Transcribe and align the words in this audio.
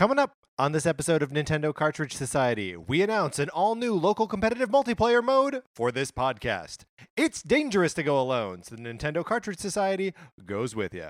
Coming 0.00 0.18
up 0.18 0.34
on 0.58 0.72
this 0.72 0.86
episode 0.86 1.22
of 1.22 1.28
Nintendo 1.28 1.74
Cartridge 1.74 2.14
Society, 2.14 2.74
we 2.74 3.02
announce 3.02 3.38
an 3.38 3.50
all 3.50 3.74
new 3.74 3.92
local 3.92 4.26
competitive 4.26 4.70
multiplayer 4.70 5.22
mode 5.22 5.60
for 5.74 5.92
this 5.92 6.10
podcast. 6.10 6.86
It's 7.18 7.42
dangerous 7.42 7.92
to 7.92 8.02
go 8.02 8.18
alone, 8.18 8.62
so 8.62 8.76
the 8.76 8.80
Nintendo 8.80 9.22
Cartridge 9.22 9.58
Society 9.58 10.14
goes 10.46 10.74
with 10.74 10.94
you. 10.94 11.08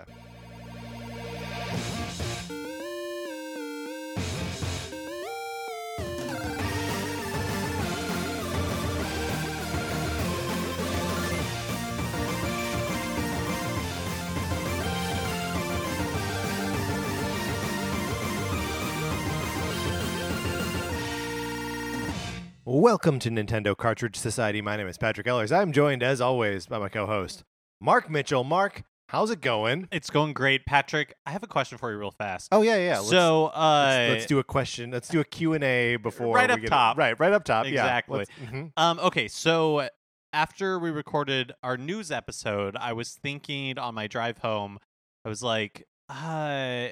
Welcome 22.73 23.19
to 23.19 23.30
Nintendo 23.30 23.77
Cartridge 23.77 24.15
Society. 24.15 24.62
My 24.62 24.77
name 24.77 24.87
is 24.87 24.97
Patrick 24.97 25.27
Ellers. 25.27 25.51
I'm 25.51 25.73
joined, 25.73 26.05
as 26.05 26.20
always, 26.20 26.66
by 26.66 26.78
my 26.78 26.88
co 26.88 27.05
host, 27.05 27.42
Mark 27.80 28.09
Mitchell. 28.09 28.45
Mark, 28.45 28.84
how's 29.09 29.33
it 29.33 29.41
going? 29.41 29.88
It's 29.91 30.09
going 30.09 30.34
great, 30.34 30.65
Patrick. 30.66 31.16
I 31.27 31.33
have 31.33 31.42
a 31.42 31.48
question 31.48 31.78
for 31.78 31.91
you, 31.91 31.98
real 31.98 32.12
fast. 32.12 32.47
Oh, 32.52 32.62
yeah, 32.62 32.77
yeah. 32.77 32.98
Let's, 32.98 33.11
so, 33.11 33.47
uh, 33.47 33.97
let's, 33.98 34.11
let's 34.12 34.27
do 34.27 34.38
a 34.38 34.45
question. 34.45 34.92
Let's 34.92 35.09
do 35.09 35.19
a 35.19 35.25
Q&A 35.25 35.97
before 35.97 36.37
Right 36.37 36.48
we 36.48 36.55
up 36.55 36.61
get 36.61 36.69
top. 36.69 36.97
Right, 36.97 37.19
right 37.19 37.33
up 37.33 37.42
top. 37.42 37.66
Exactly. 37.66 38.25
Yeah. 38.41 38.47
Mhm. 38.47 38.73
um, 38.77 39.00
okay, 39.00 39.27
so 39.27 39.89
after 40.33 40.78
we 40.78 40.92
recorded 40.92 41.50
our 41.64 41.77
news 41.77 42.12
episode, 42.12 42.77
I 42.77 42.92
was 42.92 43.14
thinking 43.14 43.78
on 43.78 43.97
my 43.97 44.06
drive 44.06 44.39
home, 44.39 44.78
I 45.25 45.28
was 45.28 45.42
like, 45.42 45.89
uh, 46.09 46.91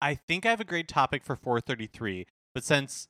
I 0.00 0.14
think 0.28 0.46
I 0.46 0.50
have 0.50 0.60
a 0.60 0.64
great 0.64 0.86
topic 0.86 1.24
for 1.24 1.34
433, 1.34 2.28
but 2.54 2.62
since 2.62 3.08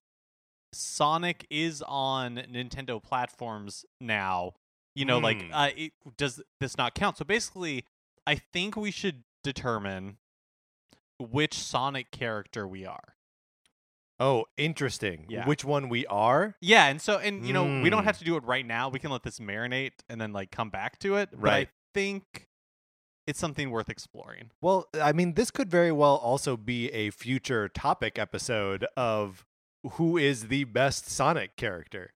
Sonic 0.73 1.47
is 1.51 1.83
on 1.87 2.37
Nintendo 2.37 3.03
platforms 3.03 3.85
now, 4.01 4.55
you 4.95 5.05
know, 5.05 5.19
like, 5.19 5.43
Hmm. 5.43 5.53
uh, 5.53 5.71
it, 5.77 5.93
does 6.17 6.41
this 6.61 6.77
not 6.79 6.95
count? 6.95 7.17
So 7.19 7.25
basically, 7.25 7.85
I 8.27 8.37
think 8.37 8.77
we 8.77 8.91
should 8.91 9.25
determine 9.43 10.19
which 11.19 11.55
Sonic 11.55 12.11
character 12.11 12.67
we 12.67 12.87
are. 12.87 13.17
Oh, 14.19 14.45
interesting. 14.59 15.25
Yeah. 15.31 15.47
Which 15.47 15.65
one 15.65 15.89
we 15.89 16.07
are? 16.07 16.55
Yeah, 16.61 16.87
and 16.89 17.01
so 17.01 17.17
and 17.19 17.47
you 17.47 17.55
know 17.55 17.81
we 17.83 17.89
don't 17.89 18.03
Mm. 18.03 18.05
have 18.05 18.19
to 18.19 18.25
do 18.25 18.37
it 18.37 18.45
right 18.45 18.67
now. 18.67 18.91
We 18.91 18.99
can 18.99 19.11
let 19.11 19.23
this 19.23 19.39
marinate 19.39 19.93
and 20.11 20.21
then 20.21 20.33
like 20.35 20.51
come 20.51 20.69
back 20.69 20.99
to 21.01 21.17
it. 21.17 21.31
But 21.31 21.41
Right. 21.41 21.69
I 21.69 21.71
think 21.95 22.49
it's 23.27 23.39
something 23.39 23.71
worth 23.71 23.89
exploring. 23.89 24.51
Well, 24.61 24.89
I 25.01 25.13
mean, 25.13 25.35
this 25.35 25.51
could 25.51 25.71
very 25.71 25.91
well 25.93 26.17
also 26.17 26.57
be 26.59 26.91
a 26.93 27.09
future 27.11 27.69
topic 27.71 28.19
episode 28.19 28.85
of 28.95 29.47
who 29.93 30.17
is 30.17 30.49
the 30.49 30.65
best 30.65 31.09
Sonic 31.11 31.57
character. 31.57 32.13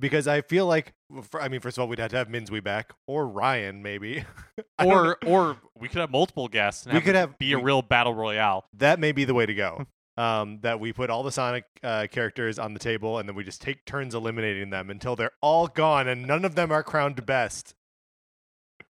Because 0.00 0.28
I 0.28 0.42
feel 0.42 0.64
like, 0.66 0.94
for, 1.22 1.42
I 1.42 1.48
mean, 1.48 1.60
first 1.60 1.76
of 1.76 1.82
all, 1.82 1.88
we'd 1.88 1.98
have 1.98 2.10
to 2.12 2.16
have 2.16 2.28
Minzui 2.28 2.62
back 2.62 2.92
or 3.08 3.26
Ryan, 3.26 3.82
maybe. 3.82 4.24
I 4.78 4.84
don't 4.84 4.92
know. 5.24 5.28
Or 5.28 5.50
or 5.50 5.56
we 5.76 5.88
could 5.88 5.98
have 6.00 6.10
multiple 6.10 6.46
guests. 6.46 6.86
We 6.86 6.92
have 6.92 7.02
could 7.02 7.16
have- 7.16 7.36
be 7.38 7.52
a 7.52 7.58
real 7.58 7.82
battle 7.82 8.14
royale. 8.14 8.66
that 8.74 9.00
may 9.00 9.10
be 9.12 9.24
the 9.24 9.34
way 9.34 9.46
to 9.46 9.54
go. 9.54 9.86
Um, 10.18 10.58
that 10.62 10.80
we 10.80 10.92
put 10.92 11.10
all 11.10 11.22
the 11.22 11.30
Sonic 11.30 11.62
uh, 11.80 12.08
characters 12.10 12.58
on 12.58 12.74
the 12.74 12.80
table 12.80 13.18
and 13.18 13.28
then 13.28 13.36
we 13.36 13.44
just 13.44 13.62
take 13.62 13.84
turns 13.84 14.16
eliminating 14.16 14.70
them 14.70 14.90
until 14.90 15.14
they're 15.14 15.30
all 15.40 15.68
gone 15.68 16.08
and 16.08 16.26
none 16.26 16.44
of 16.44 16.56
them 16.56 16.72
are 16.72 16.82
crowned 16.82 17.24
best. 17.24 17.76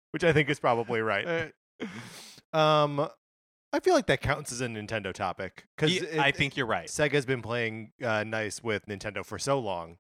Which 0.10 0.24
I 0.24 0.34
think 0.34 0.50
is 0.50 0.60
probably 0.60 1.00
right. 1.00 1.54
um, 2.54 3.08
I 3.74 3.80
feel 3.80 3.94
like 3.94 4.08
that 4.08 4.22
counts 4.22 4.52
as 4.52 4.62
a 4.62 4.68
Nintendo 4.68 5.14
topic 5.14 5.66
because 5.76 5.94
Ye- 5.94 6.20
I 6.20 6.32
think 6.32 6.58
you're 6.58 6.66
right. 6.66 6.88
Sega's 6.88 7.26
been 7.26 7.42
playing 7.42 7.92
uh, 8.04 8.24
nice 8.24 8.62
with 8.62 8.86
Nintendo 8.88 9.26
for 9.26 9.40
so 9.40 9.60
long. 9.60 9.98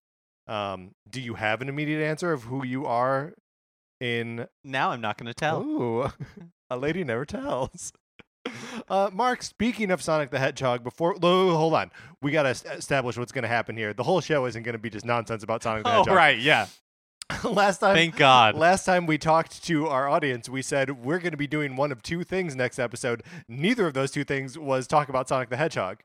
Um, 0.48 0.92
do 1.10 1.22
you 1.22 1.36
have 1.36 1.62
an 1.62 1.70
immediate 1.70 2.04
answer 2.04 2.34
of 2.34 2.44
who 2.44 2.66
you 2.66 2.86
are 2.86 3.34
in 4.02 4.48
Now 4.66 4.92
I'm 4.92 5.00
not 5.02 5.18
going 5.18 5.28
to 5.28 5.34
tell. 5.34 5.62
Ooh, 5.62 6.10
a 6.70 6.78
lady 6.78 7.04
never 7.04 7.26
tells. 7.26 7.94
Uh, 8.90 9.10
Mark, 9.14 9.44
speaking 9.44 9.92
of 9.92 10.02
Sonic 10.02 10.31
the 10.31 10.40
Hedgehog, 10.40 10.84
before 10.84 11.16
oh, 11.22 11.56
hold 11.56 11.76
on, 11.76 11.92
we 12.22 12.31
got 12.31 12.44
to 12.44 12.50
establish 12.74 13.16
what's 13.16 13.31
going 13.31 13.44
to 13.44 13.48
happen 13.48 13.78
here. 13.78 13.94
The 13.94 14.04
whole 14.04 14.20
show 14.20 14.46
isn't 14.48 14.64
going 14.64 14.74
to 14.74 14.80
be 14.80 14.90
just 14.90 15.06
nonsense 15.06 15.44
about 15.44 15.62
Sonic 15.62 15.84
the 15.84 15.90
Oh 15.94 15.98
Hedgehog. 16.00 16.16
right, 16.16 16.40
yeah. 16.40 16.66
last 17.44 17.80
time, 17.80 17.96
Thank 17.96 18.16
God. 18.16 18.56
last 18.56 18.86
time 18.86 19.06
we 19.06 19.18
talked 19.18 19.64
to 19.66 19.88
our 19.88 20.08
audience, 20.08 20.50
we 20.50 20.62
said 20.62 21.03
we're 21.03 21.19
going 21.19 21.31
to 21.31 21.38
be 21.38 21.47
doing 21.47 21.75
one 21.75 21.92
of 21.92 22.02
two 22.02 22.24
things 22.24 22.56
next 22.56 22.80
episode. 22.80 23.24
Neither 23.47 23.88
of 23.88 23.94
those 23.94 24.12
two 24.12 24.24
things 24.24 24.58
was 24.58 24.88
talk 24.88 25.09
about 25.09 25.28
Sonic 25.28 25.50
the 25.50 25.58
Hedgehog. 25.58 26.00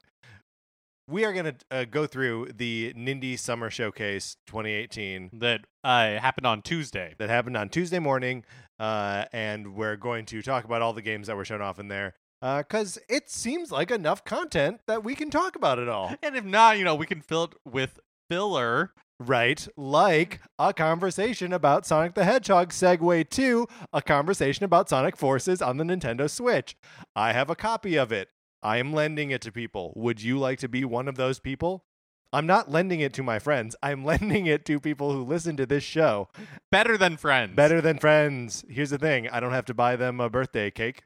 We 1.08 1.24
are 1.24 1.32
going 1.32 1.44
to 1.44 1.54
uh, 1.70 1.84
go 1.84 2.06
through 2.06 2.50
the 2.56 2.92
Nindy 2.96 3.38
Summer 3.38 3.70
Showcase 3.70 4.36
2018 4.48 5.30
that 5.34 5.60
uh, 5.84 6.18
happened 6.18 6.46
on 6.46 6.62
Tuesday. 6.62 7.14
that 7.18 7.30
happened 7.30 7.56
on 7.56 7.68
Tuesday 7.68 8.00
morning, 8.00 8.44
uh, 8.80 9.26
and 9.32 9.74
we're 9.74 9.96
going 9.96 10.26
to 10.26 10.42
talk 10.42 10.64
about 10.64 10.82
all 10.82 10.92
the 10.92 11.02
games 11.02 11.28
that 11.28 11.36
were 11.36 11.44
shown 11.44 11.62
off 11.62 11.78
in 11.78 11.88
there 11.88 12.14
because 12.40 12.98
it 13.08 13.30
seems 13.30 13.72
like 13.72 13.90
enough 13.90 14.24
content 14.24 14.80
that 14.86 15.02
we 15.04 15.14
can 15.14 15.30
talk 15.30 15.56
about 15.56 15.78
it 15.78 15.88
all. 15.88 16.14
And 16.22 16.36
if 16.36 16.44
not, 16.44 16.78
you 16.78 16.84
know, 16.84 16.94
we 16.94 17.06
can 17.06 17.20
fill 17.20 17.44
it 17.44 17.54
with 17.64 17.98
filler. 18.28 18.92
Right? 19.18 19.66
Like 19.76 20.40
a 20.58 20.74
conversation 20.74 21.52
about 21.52 21.86
Sonic 21.86 22.14
the 22.14 22.24
Hedgehog 22.24 22.70
segue 22.70 23.30
to 23.30 23.66
a 23.92 24.02
conversation 24.02 24.64
about 24.64 24.88
Sonic 24.88 25.16
Forces 25.16 25.62
on 25.62 25.78
the 25.78 25.84
Nintendo 25.84 26.28
Switch. 26.28 26.76
I 27.14 27.32
have 27.32 27.48
a 27.48 27.56
copy 27.56 27.96
of 27.96 28.12
it. 28.12 28.28
I 28.62 28.78
am 28.78 28.92
lending 28.92 29.30
it 29.30 29.40
to 29.42 29.52
people. 29.52 29.92
Would 29.96 30.22
you 30.22 30.38
like 30.38 30.58
to 30.58 30.68
be 30.68 30.84
one 30.84 31.08
of 31.08 31.16
those 31.16 31.38
people? 31.38 31.84
I'm 32.32 32.46
not 32.46 32.70
lending 32.70 33.00
it 33.00 33.14
to 33.14 33.22
my 33.22 33.38
friends. 33.38 33.74
I'm 33.82 34.04
lending 34.04 34.46
it 34.46 34.64
to 34.66 34.80
people 34.80 35.12
who 35.12 35.24
listen 35.24 35.56
to 35.56 35.66
this 35.66 35.84
show. 35.84 36.28
Better 36.70 36.98
than 36.98 37.16
friends. 37.16 37.56
Better 37.56 37.80
than 37.80 37.98
friends. 37.98 38.64
Here's 38.68 38.90
the 38.90 38.98
thing 38.98 39.28
I 39.30 39.40
don't 39.40 39.52
have 39.52 39.66
to 39.66 39.74
buy 39.74 39.96
them 39.96 40.20
a 40.20 40.28
birthday 40.28 40.70
cake. 40.70 41.04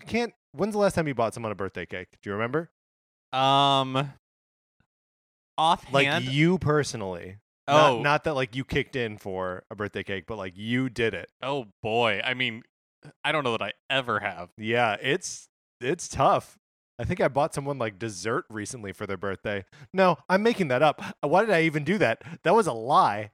I 0.00 0.04
can't. 0.04 0.34
When's 0.52 0.72
the 0.72 0.78
last 0.78 0.94
time 0.94 1.08
you 1.08 1.14
bought 1.14 1.34
someone 1.34 1.50
a 1.52 1.56
birthday 1.56 1.86
cake? 1.86 2.08
Do 2.22 2.30
you 2.30 2.34
remember? 2.34 2.70
Um 3.32 4.12
offhand 5.62 6.24
Like 6.24 6.32
you 6.32 6.58
personally. 6.58 7.38
Oh. 7.68 7.96
Not, 7.96 8.02
not 8.02 8.24
that 8.24 8.34
like 8.34 8.56
you 8.56 8.64
kicked 8.64 8.96
in 8.96 9.16
for 9.16 9.62
a 9.70 9.76
birthday 9.76 10.02
cake, 10.02 10.24
but 10.26 10.36
like 10.36 10.54
you 10.56 10.88
did 10.88 11.14
it. 11.14 11.30
Oh 11.40 11.66
boy. 11.82 12.20
I 12.24 12.34
mean, 12.34 12.64
I 13.24 13.32
don't 13.32 13.44
know 13.44 13.52
that 13.52 13.62
I 13.62 13.72
ever 13.88 14.20
have. 14.20 14.50
Yeah, 14.56 14.96
it's 15.00 15.48
it's 15.80 16.08
tough. 16.08 16.58
I 16.98 17.04
think 17.04 17.20
I 17.20 17.28
bought 17.28 17.54
someone 17.54 17.78
like 17.78 17.98
dessert 17.98 18.44
recently 18.50 18.92
for 18.92 19.06
their 19.06 19.16
birthday. 19.16 19.64
No, 19.92 20.18
I'm 20.28 20.42
making 20.42 20.68
that 20.68 20.82
up. 20.82 21.02
Why 21.20 21.44
did 21.44 21.54
I 21.54 21.62
even 21.62 21.84
do 21.84 21.98
that? 21.98 22.22
That 22.42 22.54
was 22.54 22.66
a 22.66 22.72
lie. 22.72 23.30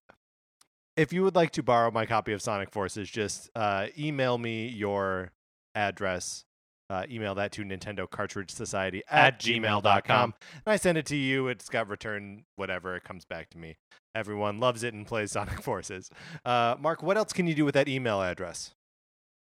If 0.97 1.13
you 1.13 1.23
would 1.23 1.35
like 1.35 1.51
to 1.53 1.63
borrow 1.63 1.91
my 1.91 2.07
copy 2.07 2.33
of 2.33 2.43
Sonic 2.43 2.71
Forces, 2.71 3.09
just 3.11 3.51
uh, 3.55 3.87
email 3.99 4.37
me 4.39 4.69
your 4.69 5.33
address. 5.75 6.45
Uh, 6.91 7.05
email 7.11 7.35
that 7.35 7.53
to 7.53 7.63
Nintendo 7.65 8.09
Cartridge 8.09 8.51
Society 8.51 9.03
at, 9.11 9.39
gmail.com. 9.41 10.35
And 10.55 10.63
I 10.73 10.77
send 10.77 10.97
it 10.97 11.05
to 11.07 11.17
you. 11.17 11.49
It's 11.49 11.69
got 11.69 11.87
return 11.89 12.45
whatever. 12.57 12.97
It 12.97 13.05
comes 13.05 13.27
back 13.27 13.51
to 13.51 13.59
me. 13.59 13.77
Everyone 14.15 14.59
loves 14.59 14.83
it 14.83 14.95
and 14.95 15.07
plays 15.07 15.33
Sonic 15.33 15.63
Forces. 15.63 16.09
Uh, 16.47 16.77
Mark, 16.81 17.03
what 17.03 17.19
else 17.19 17.33
can 17.35 17.47
you 17.47 17.55
do 17.55 17.65
with 17.67 17.75
that 17.75 17.89
email 17.89 18.23
address? 18.23 18.71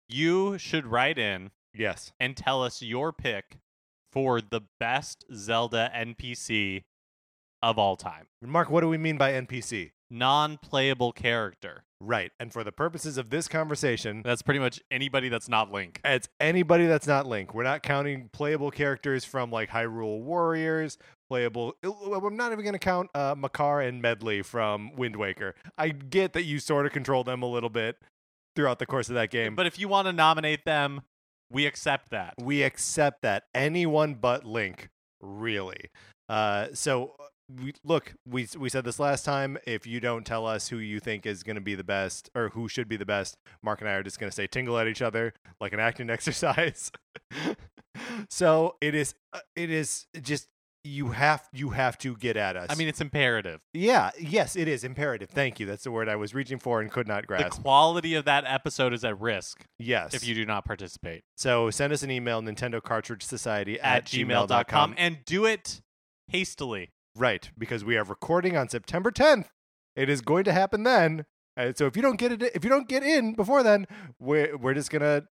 You 0.09 0.59
should 0.59 0.87
write 0.87 1.19
in 1.19 1.51
Yes. 1.73 2.13
and 2.19 2.37
tell 2.37 2.65
us 2.65 2.83
your 2.83 3.13
pick 3.13 3.59
for 4.11 4.41
the 4.41 4.63
best 4.81 5.25
Zelda 5.33 5.89
NPC 5.95 6.83
of 7.63 7.79
all 7.79 7.97
time. 7.97 8.27
Mark, 8.43 8.71
what 8.71 8.81
do 8.81 8.89
we 8.89 8.99
mean 8.99 9.17
by 9.19 9.33
NPC? 9.33 9.91
Non-playable 10.11 11.13
character. 11.13 11.85
Right. 12.01 12.33
And 12.41 12.53
for 12.53 12.65
the 12.65 12.73
purposes 12.73 13.19
of 13.19 13.29
this 13.31 13.47
conversation, 13.49 14.23
That's 14.25 14.43
pretty 14.43 14.61
much 14.61 14.81
anybody 14.91 15.29
that's 15.29 15.49
not 15.49 15.71
Link. 15.71 16.01
it's 16.05 16.29
anybody 16.41 16.87
that's 16.87 17.07
not 17.07 17.27
Link. 17.27 17.53
We're 17.55 17.63
not 17.65 17.83
counting 17.83 18.31
playable 18.33 18.71
characters 18.71 19.25
from 19.25 19.51
like 19.51 19.69
Hyrule 19.71 20.21
Warriors, 20.23 20.97
playable. 21.29 21.75
I'm 21.85 22.37
not 22.37 22.53
even 22.53 22.65
going 22.65 22.73
to 22.73 22.79
count 22.79 23.11
uh, 23.15 23.35
Makar 23.37 23.83
and 23.83 24.01
Medley 24.01 24.41
from 24.43 24.97
Wind 24.97 25.17
Waker. 25.17 25.55
I 25.77 25.91
get 25.91 26.33
that 26.33 26.45
you 26.45 26.59
sort 26.59 26.87
of 26.87 26.93
control 26.93 27.23
them 27.23 27.43
a 27.43 27.47
little 27.47 27.71
bit 27.71 27.99
throughout 28.57 28.79
the 28.79 28.87
course 28.87 29.09
of 29.11 29.15
that 29.17 29.31
game. 29.31 29.55
But 29.55 29.67
if 29.67 29.79
you 29.79 29.87
want 29.89 30.07
to 30.07 30.13
nominate 30.13 30.65
them, 30.65 31.03
we 31.51 31.67
accept 31.67 32.11
that. 32.11 32.35
we 32.41 32.63
accept 32.63 33.23
that 33.23 33.45
anyone 33.55 34.15
but 34.15 34.45
Link, 34.45 34.89
really. 35.21 35.91
Uh, 36.29 36.69
so 36.73 37.15
we 37.63 37.75
look, 37.85 38.15
we 38.27 38.49
we 38.59 38.69
said 38.69 38.85
this 38.85 38.99
last 38.99 39.25
time. 39.25 39.59
If 39.67 39.87
you 39.87 40.01
don't 40.01 40.25
tell 40.25 40.47
us 40.47 40.69
who 40.69 40.79
you 40.79 41.01
think 41.01 41.27
is 41.27 41.43
going 41.43 41.57
to 41.57 41.61
be 41.61 41.75
the 41.75 41.85
best 41.85 42.31
or 42.35 42.51
who 42.51 42.69
should 42.69 42.89
be 42.89 42.97
the 42.97 43.07
best, 43.07 43.37
Mark 43.63 43.81
and 43.81 43.89
I 43.89 43.95
are 43.95 44.03
just 44.03 44.19
going 44.19 44.31
to 44.31 44.35
say 44.35 44.47
tingle 44.47 44.79
at 44.79 44.87
each 44.87 45.03
other 45.03 45.35
like 45.61 45.73
an 45.73 45.81
acting 45.81 46.11
exercise. 46.11 46.91
so 48.31 48.77
it 48.81 48.95
is, 48.95 49.15
uh, 49.33 49.41
it 49.57 49.71
is 49.71 50.07
just 50.21 50.49
you 50.83 51.09
have 51.09 51.47
you 51.53 51.71
have 51.71 51.99
to 51.99 52.17
get 52.17 52.37
at 52.37 52.57
us. 52.57 52.69
I 52.71 52.75
mean, 52.75 52.89
it's 52.89 53.01
imperative. 53.01 53.61
yeah, 53.75 54.11
yes, 54.19 54.57
it 54.57 54.69
is 54.69 54.85
imperative. 54.85 55.29
Thank 55.29 55.61
you. 55.61 55.67
That's 55.67 55.85
the 55.85 55.91
word 55.91 56.09
I 56.09 56.17
was 56.17 56.35
reaching 56.35 56.59
for 56.59 56.81
and 56.81 56.91
could 56.91 57.07
not 57.07 57.27
grasp. 57.27 57.57
The 57.57 57.63
quality 57.63 58.15
of 58.15 58.25
that 58.25 58.45
episode 58.47 58.95
is 58.95 59.05
at 59.05 59.21
risk 59.21 59.65
yes. 59.79 60.15
if 60.15 60.27
you 60.27 60.35
do 60.35 60.47
not 60.47 60.65
participate 60.65 61.23
so 61.37 61.71
send 61.71 61.93
us 61.93 62.03
an 62.03 62.11
email, 62.11 62.43
Nintendo 62.43 62.83
Cartridge 62.83 63.23
Society 63.23 63.81
at 63.81 64.05
gmail.com 64.07 64.95
and 64.97 65.19
do 65.25 65.45
it 65.45 65.81
hastily. 66.29 66.91
Right, 67.17 67.51
because 67.59 67.85
we 67.85 67.97
are 67.97 68.05
recording 68.05 68.57
on 68.57 68.69
September 68.69 69.11
10th. 69.11 69.47
It 69.97 70.09
is 70.09 70.21
going 70.21 70.45
to 70.45 70.53
happen 70.53 70.85
then. 70.85 71.27
And 71.57 71.77
so 71.77 71.87
if 71.87 71.97
you 71.97 72.03
don't 72.03 72.17
get 72.17 72.33
it, 72.33 72.43
if 72.55 72.65
you 72.65 72.71
don't 72.71 72.89
get 72.89 73.03
in 73.03 73.35
before 73.35 73.63
then, 73.63 73.87
we're 74.19 74.57
we're 74.57 74.75
just 74.75 74.91
gonna 74.91 75.25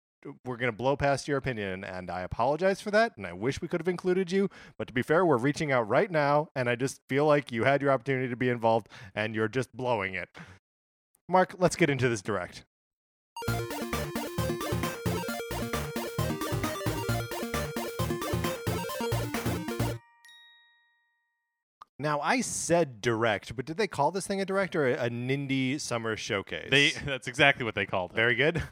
we're 0.46 0.58
gonna 0.58 0.74
blow 0.74 0.98
past 0.98 1.28
your 1.28 1.38
opinion, 1.38 1.84
and 1.84 2.12
I 2.12 2.22
apologize 2.22 2.82
for 2.82 2.92
that. 2.92 3.16
And 3.16 3.26
I 3.26 3.34
wish 3.34 3.62
we 3.62 3.68
could 3.68 3.80
have 3.80 3.88
included 3.88 4.32
you, 4.32 4.50
but 4.78 4.88
to 4.88 4.94
be 4.94 5.02
fair, 5.02 5.26
we're 5.26 5.38
reaching 5.38 5.72
out 5.72 5.88
right 5.88 6.12
now, 6.12 6.50
and 6.56 6.70
I 6.70 6.76
just 6.76 7.00
feel 7.08 7.26
like 7.26 7.52
you 7.52 7.64
had 7.64 7.82
your 7.82 7.92
opportunity 7.92 8.28
to 8.28 8.36
be 8.36 8.50
involved, 8.50 8.90
and 9.16 9.34
you're 9.34 9.48
just 9.48 9.76
blowing 9.76 10.14
it. 10.14 10.30
Mark, 11.30 11.56
let's 11.58 11.78
get 11.78 11.90
into 11.90 12.10
this 12.10 12.22
direct. 12.22 12.66
Now 22.02 22.22
I 22.22 22.40
said 22.40 23.02
direct, 23.02 23.58
but 23.58 23.66
did 23.66 23.76
they 23.76 23.88
call 23.88 24.10
this 24.12 24.26
thing 24.26 24.40
a 24.40 24.46
direct 24.46 24.74
or 24.74 24.88
a, 24.88 24.94
a 24.94 25.10
Nindy 25.10 25.80
Summer 25.80 26.16
Showcase? 26.16 26.70
They 26.72 26.92
that's 27.06 27.28
exactly 27.28 27.66
what 27.66 27.76
they 27.76 27.86
called 27.86 28.12
it. 28.12 28.16
Very 28.16 28.36
good. 28.36 28.64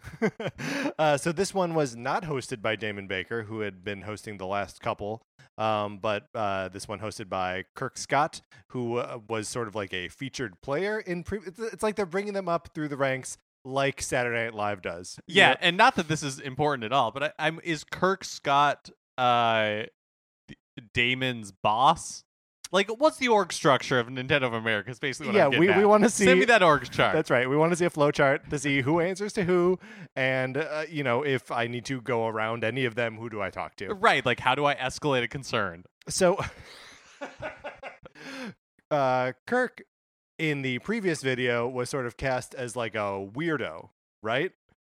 uh, 0.99 1.17
so 1.17 1.33
this 1.33 1.53
one 1.53 1.75
was 1.75 1.95
not 1.95 2.23
hosted 2.23 2.61
by 2.61 2.77
Damon 2.77 3.05
Baker, 3.05 3.43
who 3.43 3.59
had 3.59 3.83
been 3.83 4.03
hosting 4.03 4.37
the 4.37 4.47
last 4.47 4.79
couple, 4.79 5.21
um, 5.57 5.97
but 5.97 6.27
uh, 6.33 6.69
this 6.69 6.87
one 6.87 6.99
hosted 6.99 7.27
by 7.27 7.65
Kirk 7.75 7.97
Scott, 7.97 8.39
who 8.69 8.97
uh, 8.97 9.19
was 9.27 9.49
sort 9.49 9.67
of 9.67 9.75
like 9.75 9.93
a 9.93 10.07
featured 10.07 10.61
player 10.61 10.99
in. 10.99 11.23
Pre- 11.23 11.41
it's, 11.45 11.59
it's 11.59 11.83
like 11.83 11.97
they're 11.97 12.05
bringing 12.05 12.33
them 12.33 12.47
up 12.47 12.69
through 12.73 12.87
the 12.87 12.97
ranks, 12.97 13.37
like 13.65 14.01
Saturday 14.01 14.45
Night 14.45 14.53
Live 14.53 14.81
does. 14.81 15.19
Yeah, 15.27 15.49
know? 15.49 15.55
and 15.61 15.75
not 15.75 15.95
that 15.95 16.07
this 16.07 16.23
is 16.23 16.39
important 16.39 16.85
at 16.85 16.93
all, 16.93 17.11
but 17.11 17.23
I, 17.23 17.31
I'm 17.39 17.59
is 17.61 17.83
Kirk 17.83 18.23
Scott 18.23 18.89
uh 19.17 19.83
Damon's 20.93 21.51
boss? 21.51 22.23
Like, 22.71 22.89
what's 22.89 23.17
the 23.17 23.29
org 23.29 23.53
structure 23.53 23.99
of 23.99 24.07
Nintendo 24.07 24.43
of 24.43 24.53
America? 24.53 24.89
Is 24.89 24.99
basically 24.99 25.27
what 25.27 25.35
yeah. 25.35 25.59
We, 25.59 25.69
at. 25.69 25.77
we 25.77 25.85
want 25.85 26.03
to 26.03 26.09
see. 26.09 26.25
Send 26.25 26.39
me 26.39 26.45
that 26.45 26.63
org 26.63 26.89
chart. 26.89 27.13
That's 27.13 27.29
right. 27.29 27.49
We 27.49 27.55
want 27.55 27.71
to 27.71 27.75
see 27.75 27.85
a 27.85 27.89
flow 27.89 28.11
chart 28.11 28.49
to 28.49 28.59
see 28.59 28.81
who 28.81 28.99
answers 28.99 29.33
to 29.33 29.43
who, 29.43 29.79
and 30.15 30.57
uh, 30.57 30.83
you 30.89 31.03
know 31.03 31.23
if 31.23 31.51
I 31.51 31.67
need 31.67 31.85
to 31.85 32.01
go 32.01 32.27
around 32.27 32.63
any 32.63 32.85
of 32.85 32.95
them, 32.95 33.17
who 33.17 33.29
do 33.29 33.41
I 33.41 33.49
talk 33.49 33.75
to? 33.77 33.93
right. 33.93 34.25
Like, 34.25 34.39
how 34.39 34.55
do 34.55 34.65
I 34.65 34.75
escalate 34.75 35.23
a 35.23 35.27
concern? 35.27 35.83
So, 36.09 36.37
uh, 38.91 39.33
Kirk 39.45 39.83
in 40.37 40.61
the 40.61 40.79
previous 40.79 41.21
video 41.21 41.67
was 41.67 41.89
sort 41.89 42.05
of 42.05 42.17
cast 42.17 42.53
as 42.53 42.75
like 42.75 42.95
a 42.95 43.27
weirdo, 43.33 43.89
right? 44.21 44.51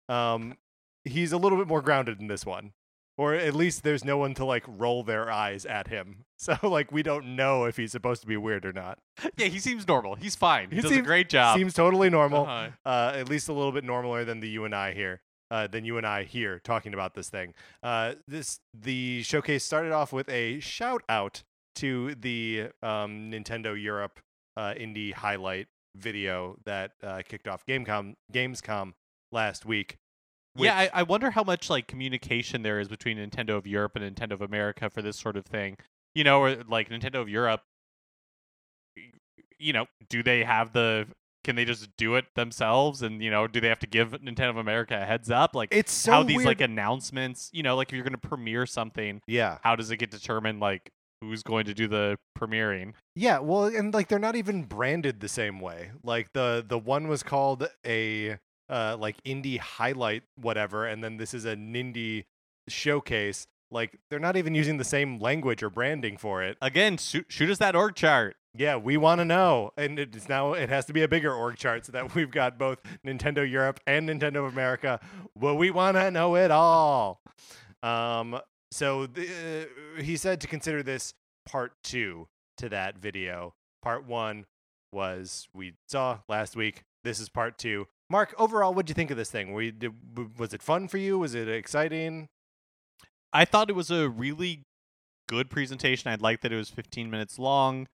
Um, 0.09 0.57
he's 1.05 1.33
a 1.33 1.37
little 1.37 1.59
bit 1.59 1.69
more 1.69 1.83
grounded 1.83 2.21
in 2.21 2.27
this 2.29 2.47
one, 2.47 2.73
or 3.17 3.35
at 3.35 3.55
least 3.55 3.83
there's 3.83 4.05
no 4.05 4.19
one 4.19 4.35
to 4.35 4.45
like 4.45 4.65
roll 4.67 5.03
their 5.03 5.31
eyes 5.31 5.65
at 5.67 5.89
him. 5.89 6.19
So, 6.37 6.59
like, 6.63 6.93
we 6.93 7.03
don't 7.03 7.37
know 7.37 7.65
if 7.65 7.79
he's 7.79 7.91
supposed 7.93 8.21
to 8.21 8.27
be 8.27 8.37
weird 8.37 8.67
or 8.67 8.73
not. 8.75 8.99
Yeah, 9.39 9.47
he 9.47 9.59
seems 9.59 9.89
normal. 9.89 10.15
He's 10.17 10.37
fine. 10.37 10.69
He, 10.69 10.77
He 10.77 10.83
does 10.83 10.91
seems- 10.91 11.01
a 11.01 11.07
great 11.07 11.31
job. 11.31 11.57
Seems 11.57 11.73
totally 11.73 12.11
normal. 12.11 12.43
Uh-huh. 12.45 12.69
uh, 12.85 13.13
at 13.17 13.31
least 13.31 13.49
a 13.49 13.55
little 13.55 13.73
bit 13.73 13.83
normaler 13.83 14.27
than 14.27 14.41
the 14.41 14.49
you 14.49 14.67
and 14.67 14.75
I 14.75 14.93
here, 14.93 15.23
uh, 15.51 15.69
than 15.69 15.87
you 15.87 15.97
and 15.97 16.07
I 16.07 16.25
here 16.25 16.59
talking 16.59 16.93
about 16.93 17.15
this 17.15 17.31
thing. 17.31 17.55
Uh, 17.83 18.15
this 18.29 18.59
the 18.79 19.23
showcase 19.23 19.65
started 19.65 19.93
off 19.93 20.13
with 20.13 20.29
a 20.29 20.61
shout 20.61 21.03
out 21.09 21.45
to 21.77 22.15
the 22.17 22.69
um, 22.83 23.31
Nintendo 23.31 23.81
Europe 23.81 24.21
uh, 24.59 24.75
indie 24.77 25.15
highlight 25.15 25.69
video 25.97 26.57
that 26.67 26.91
uh, 27.03 27.23
kicked 27.27 27.49
off 27.49 27.65
Gamecom 27.65 28.17
Gamescom 28.35 28.93
last 29.33 29.65
week. 29.65 29.97
Yeah, 30.57 30.77
I, 30.77 30.91
I 31.01 31.03
wonder 31.03 31.31
how 31.31 31.43
much 31.43 31.69
like 31.69 31.87
communication 31.87 32.63
there 32.63 32.79
is 32.79 32.89
between 32.89 33.19
Nintendo 33.19 33.57
of 33.57 33.67
Europe 33.67 33.97
and 33.97 34.05
Nintendo 34.05 34.33
of 34.33 34.43
America 34.43 34.89
for 34.89 35.03
this 35.03 35.19
sort 35.19 35.37
of 35.37 35.45
thing. 35.45 35.77
You 36.15 36.25
know, 36.25 36.41
or 36.41 36.57
like 36.69 36.89
Nintendo 36.91 37.21
of 37.21 37.29
Europe. 37.29 37.63
You 39.59 39.73
know, 39.73 39.87
do 40.09 40.23
they 40.23 40.45
have 40.45 40.73
the? 40.73 41.07
Can 41.43 41.57
they 41.57 41.65
just 41.67 41.89
do 41.99 42.15
it 42.15 42.25
themselves? 42.37 43.03
And 43.03 43.23
you 43.23 43.31
know, 43.31 43.47
do 43.47 43.61
they 43.61 43.69
have 43.69 43.81
to 43.81 43.87
give 43.87 44.13
Nintendo 44.13 44.51
of 44.51 44.57
America 44.57 45.01
a 45.01 45.05
heads 45.05 45.31
up? 45.31 45.55
Like 45.55 45.69
it's 45.73 45.93
so 45.93 46.13
how 46.13 46.23
these 46.23 46.37
weird. 46.37 46.47
like 46.47 46.61
announcements. 46.61 47.51
You 47.53 47.63
know, 47.63 47.77
like 47.77 47.89
if 47.89 47.95
you're 47.95 48.05
going 48.05 48.13
to 48.13 48.29
premiere 48.29 48.67
something, 48.67 49.21
yeah, 49.27 49.59
how 49.63 49.77
does 49.77 49.91
it 49.91 49.97
get 49.97 50.11
determined? 50.11 50.61
Like 50.61 50.91
who's 51.21 51.43
going 51.43 51.67
to 51.67 51.75
do 51.75 51.89
the 51.89 52.19
premiering? 52.39 52.95
Yeah, 53.17 53.41
well, 53.41 53.65
and 53.65 53.93
like 53.93 54.09
they're 54.09 54.19
not 54.19 54.37
even 54.37 54.65
branded 54.65 55.21
the 55.21 55.29
same 55.29 55.61
way. 55.61 55.91
Like 56.03 56.33
the 56.33 56.65
the 56.67 56.79
one 56.79 57.09
was 57.09 57.23
called 57.23 57.69
a 57.85 58.39
uh 58.69 58.97
like 58.99 59.23
indie 59.25 59.59
highlight 59.59 60.23
whatever, 60.41 60.87
and 60.87 61.03
then 61.03 61.17
this 61.17 61.35
is 61.35 61.45
a 61.45 61.57
Nindy 61.57 62.25
showcase. 62.69 63.47
Like 63.71 63.99
they're 64.09 64.21
not 64.21 64.37
even 64.37 64.55
using 64.55 64.77
the 64.77 64.85
same 64.85 65.19
language 65.19 65.63
or 65.63 65.71
branding 65.71 66.17
for 66.17 66.43
it. 66.43 66.57
Again, 66.63 66.97
shoot, 66.97 67.27
shoot 67.29 67.51
us 67.51 67.59
that 67.59 67.75
org 67.75 67.95
chart. 67.95 68.37
Yeah, 68.57 68.77
we 68.77 68.97
want 68.97 69.19
to 69.19 69.25
know, 69.25 69.73
and 69.77 69.99
it's 69.99 70.29
now 70.29 70.53
it 70.53 70.69
has 70.69 70.85
to 70.85 70.93
be 70.93 71.03
a 71.03 71.09
bigger 71.09 71.33
org 71.35 71.57
chart 71.57 71.87
so 71.87 71.93
that 71.93 72.15
we've 72.15 72.31
got 72.31 72.57
both 72.59 72.79
Nintendo 73.05 73.49
Europe 73.49 73.81
and 73.87 74.09
Nintendo 74.09 74.47
of 74.47 74.53
America. 74.53 75.01
Well, 75.35 75.57
we 75.57 75.71
want 75.71 75.97
to 75.97 76.11
know 76.11 76.37
it 76.37 76.51
all. 76.51 77.21
Um, 77.83 78.39
so 78.71 79.07
the, 79.07 79.69
uh, 79.99 80.03
he 80.03 80.17
said 80.17 80.41
to 80.43 80.47
consider 80.47 80.83
this 80.83 81.15
part 81.45 81.73
two 81.83 82.29
to 82.59 82.69
that 82.69 82.99
video. 82.99 83.55
Part 83.83 84.07
one 84.07 84.47
was 84.93 85.49
we 85.53 85.75
saw 85.89 86.21
last 86.29 86.55
week. 86.57 86.85
This 87.03 87.21
is 87.21 87.29
part 87.29 87.59
two. 87.59 87.89
Mark, 88.15 88.33
overall, 88.39 88.73
what'd 88.73 88.89
you 88.89 88.95
think 88.95 89.11
of 89.11 89.17
this 89.17 89.33
thing? 89.33 89.53
You, 89.59 89.73
did, 89.73 89.93
was 90.39 90.55
it 90.55 90.63
fun 90.63 90.87
for 90.87 90.99
you? 90.99 91.19
Was 91.19 91.35
it 91.35 91.49
exciting? 91.49 92.29
I 93.33 93.45
thought 93.45 93.69
it 93.69 93.75
was 93.75 93.91
a 93.91 94.09
really 94.09 94.63
good 95.27 95.51
presentation. 95.51 96.09
I 96.09 96.15
liked 96.15 96.43
that 96.43 96.53
it 96.53 96.57
was 96.57 96.69
15 96.69 97.11
minutes 97.11 97.41
long. 97.41 97.89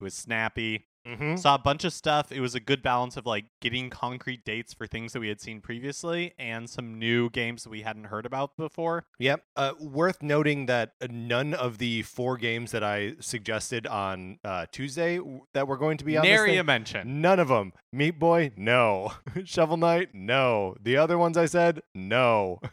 It 0.00 0.02
was 0.02 0.14
snappy. 0.14 0.86
Mm-hmm. 1.06 1.36
Saw 1.36 1.54
a 1.54 1.58
bunch 1.58 1.84
of 1.84 1.92
stuff. 1.92 2.32
It 2.32 2.40
was 2.40 2.54
a 2.54 2.60
good 2.60 2.82
balance 2.82 3.16
of 3.16 3.26
like 3.26 3.44
getting 3.60 3.90
concrete 3.90 4.44
dates 4.44 4.74
for 4.74 4.86
things 4.86 5.12
that 5.12 5.20
we 5.20 5.28
had 5.28 5.40
seen 5.40 5.60
previously 5.60 6.34
and 6.38 6.68
some 6.68 6.98
new 6.98 7.30
games 7.30 7.62
that 7.64 7.70
we 7.70 7.82
hadn't 7.82 8.04
heard 8.04 8.26
about 8.26 8.56
before. 8.56 9.04
Yep. 9.18 9.42
Uh, 9.54 9.72
worth 9.80 10.22
noting 10.22 10.66
that 10.66 10.92
uh, 11.00 11.06
none 11.10 11.54
of 11.54 11.78
the 11.78 12.02
four 12.02 12.36
games 12.36 12.72
that 12.72 12.82
I 12.82 13.14
suggested 13.20 13.86
on 13.86 14.38
uh, 14.44 14.66
Tuesday 14.72 15.18
w- 15.18 15.42
that 15.54 15.68
were 15.68 15.76
going 15.76 15.98
to 15.98 16.04
be 16.04 16.16
on 16.16 16.24
this 16.24 16.30
Nary 16.30 16.50
thing, 16.50 16.58
a 16.58 16.64
mention. 16.64 17.20
none 17.20 17.38
of 17.38 17.48
them. 17.48 17.72
Meat 17.92 18.18
Boy, 18.18 18.50
no. 18.56 19.12
Shovel 19.44 19.76
Knight, 19.76 20.08
no. 20.12 20.74
The 20.82 20.96
other 20.96 21.16
ones 21.18 21.36
I 21.36 21.46
said, 21.46 21.82
no. 21.94 22.60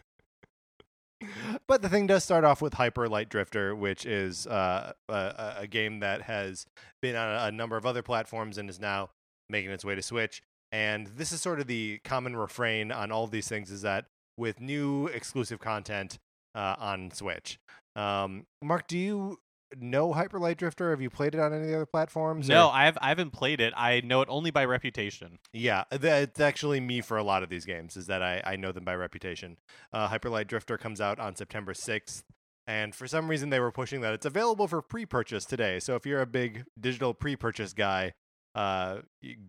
but 1.68 1.82
the 1.82 1.90
thing 1.90 2.08
does 2.08 2.24
start 2.24 2.44
off 2.44 2.62
with 2.62 2.74
Hyper 2.74 3.08
Light 3.08 3.30
Drifter, 3.30 3.76
which 3.76 4.06
is 4.06 4.48
uh, 4.48 4.94
a, 5.10 5.56
a- 5.60 5.68
game 5.68 6.00
that 6.00 6.24
has 6.24 6.66
been 7.02 7.16
on 7.16 7.48
a, 7.48 7.52
number 7.52 7.78
of 7.78 7.86
other 7.86 8.02
platforms 8.02 8.58
and 8.58 8.70
is 8.70 8.80
now 8.80 9.10
making 9.50 9.72
its 9.72 9.86
way 9.86 9.96
to 9.96 10.02
Switch. 10.02 10.42
And 10.72 11.08
this 11.08 11.32
is 11.32 11.42
sort 11.42 11.60
of 11.60 11.68
the 11.68 12.00
common 12.04 12.36
refrain 12.36 12.92
on 12.92 13.12
all 13.12 13.28
these 13.28 13.48
things 13.48 13.72
is 13.72 13.82
that 13.84 14.06
with 14.38 14.60
new 14.60 15.08
exclusive 15.08 15.60
content 15.60 16.20
uh, 16.56 16.76
on 16.78 17.12
Switch. 17.12 17.60
Um, 17.96 18.46
Mark, 18.62 18.88
do 18.88 18.98
you 18.98 19.40
know 19.80 20.14
Hyper 20.14 20.40
Light 20.40 20.58
Drifter? 20.58 20.92
Have 20.92 21.02
you 21.02 21.10
played 21.10 21.34
it 21.36 21.40
on 21.42 21.54
any 21.54 21.74
other 21.74 21.86
platforms? 21.86 22.48
No, 22.48 22.68
or- 22.68 22.74
I 22.74 22.86
have 22.86 22.98
I 23.02 23.10
haven't 23.10 23.32
played 23.32 23.60
it. 23.62 23.74
I 23.76 24.02
know 24.02 24.22
it 24.22 24.28
only 24.30 24.52
by 24.52 24.66
reputation. 24.66 25.40
Yeah, 25.54 25.84
that's 25.92 26.40
actually 26.40 26.80
me 26.80 27.02
for 27.02 27.18
a 27.18 27.24
lot 27.24 27.44
of 27.44 27.50
these 27.50 27.66
games. 27.66 27.98
Is 27.98 28.08
that 28.08 28.22
I, 28.22 28.42
I 28.46 28.56
know 28.56 28.72
them 28.72 28.84
by 28.86 28.96
reputation. 28.96 29.58
Uh, 29.92 30.08
Hyper 30.08 30.30
Light 30.30 30.48
Drifter 30.48 30.78
comes 30.78 31.00
out 31.02 31.20
on 31.20 31.36
September 31.36 31.74
sixth, 31.74 32.24
and 32.68 32.94
for 32.96 33.08
some 33.08 33.28
reason 33.28 33.50
they 33.50 33.60
were 33.60 33.72
pushing 33.72 34.02
that 34.02 34.14
it's 34.14 34.26
available 34.26 34.68
for 34.68 34.82
pre-purchase 34.82 35.46
today. 35.46 35.80
So 35.80 35.96
if 35.96 36.06
you're 36.06 36.22
a 36.22 36.26
big 36.28 36.66
digital 36.80 37.14
pre-purchase 37.14 37.74
guy, 37.74 38.14
uh, 38.56 38.98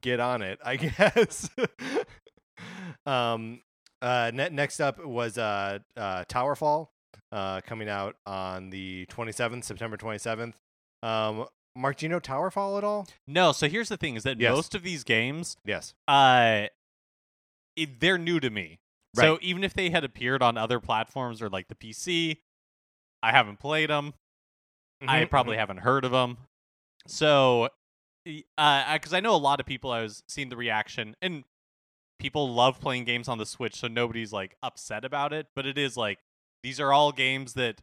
get 0.00 0.20
on 0.20 0.42
it, 0.42 0.58
I 0.64 0.76
guess. 0.76 1.48
um, 3.06 3.60
uh, 4.02 4.30
ne- 4.34 4.50
next 4.50 4.80
up 4.80 5.04
was 5.04 5.38
uh, 5.38 5.78
uh, 5.96 6.24
Towerfall, 6.24 6.88
uh, 7.34 7.60
coming 7.62 7.88
out 7.88 8.16
on 8.26 8.70
the 8.70 9.04
27th, 9.10 9.64
September 9.64 9.96
27th. 9.98 10.54
Um, 11.02 11.46
Mark, 11.76 11.96
do 11.98 12.06
you 12.06 12.10
know 12.10 12.20
Towerfall 12.20 12.78
at 12.78 12.84
all? 12.84 13.06
No, 13.26 13.50
so 13.52 13.68
here's 13.68 13.88
the 13.88 13.96
thing: 13.96 14.14
is 14.14 14.22
that 14.22 14.40
Yes. 14.40 14.54
most 14.54 14.74
of 14.74 14.82
these 14.84 15.02
games, 15.04 15.56
Yes. 15.64 15.94
uh, 16.08 16.68
it, 17.76 18.00
they're 18.00 18.18
new 18.18 18.40
to 18.40 18.48
me. 18.50 18.78
So 19.16 19.38
even 19.42 19.62
if 19.62 19.74
they 19.74 19.90
had 19.90 20.02
appeared 20.02 20.42
on 20.42 20.56
other 20.58 20.80
platforms 20.80 21.40
or 21.40 21.48
like 21.48 21.68
the 21.68 21.76
PC, 21.76 22.38
I 23.22 23.30
haven't 23.30 23.58
played 23.60 23.88
them. 23.90 24.14
I 25.06 25.24
Mhm, 25.24 25.30
probably 25.30 25.56
haven't 25.56 25.78
heard 25.78 26.04
of 26.04 26.10
them. 26.10 26.38
So, 27.06 27.68
y- 28.26 28.42
uh, 28.58 28.94
because 28.94 29.12
I 29.14 29.20
know 29.20 29.34
a 29.34 29.36
lot 29.36 29.60
of 29.60 29.66
people, 29.66 29.92
I 29.92 30.02
was 30.02 30.24
seeing 30.26 30.48
the 30.48 30.56
reaction, 30.56 31.14
and 31.22 31.44
people 32.18 32.52
love 32.52 32.80
playing 32.80 33.04
games 33.04 33.28
on 33.28 33.38
the 33.38 33.46
Switch, 33.46 33.76
so 33.76 33.86
nobody's 33.86 34.32
like 34.32 34.56
upset 34.64 35.04
about 35.04 35.32
it. 35.32 35.48
But 35.54 35.64
it 35.66 35.78
is 35.78 35.96
like 35.96 36.18
these 36.64 36.80
are 36.80 36.92
all 36.92 37.12
games 37.12 37.52
that 37.52 37.80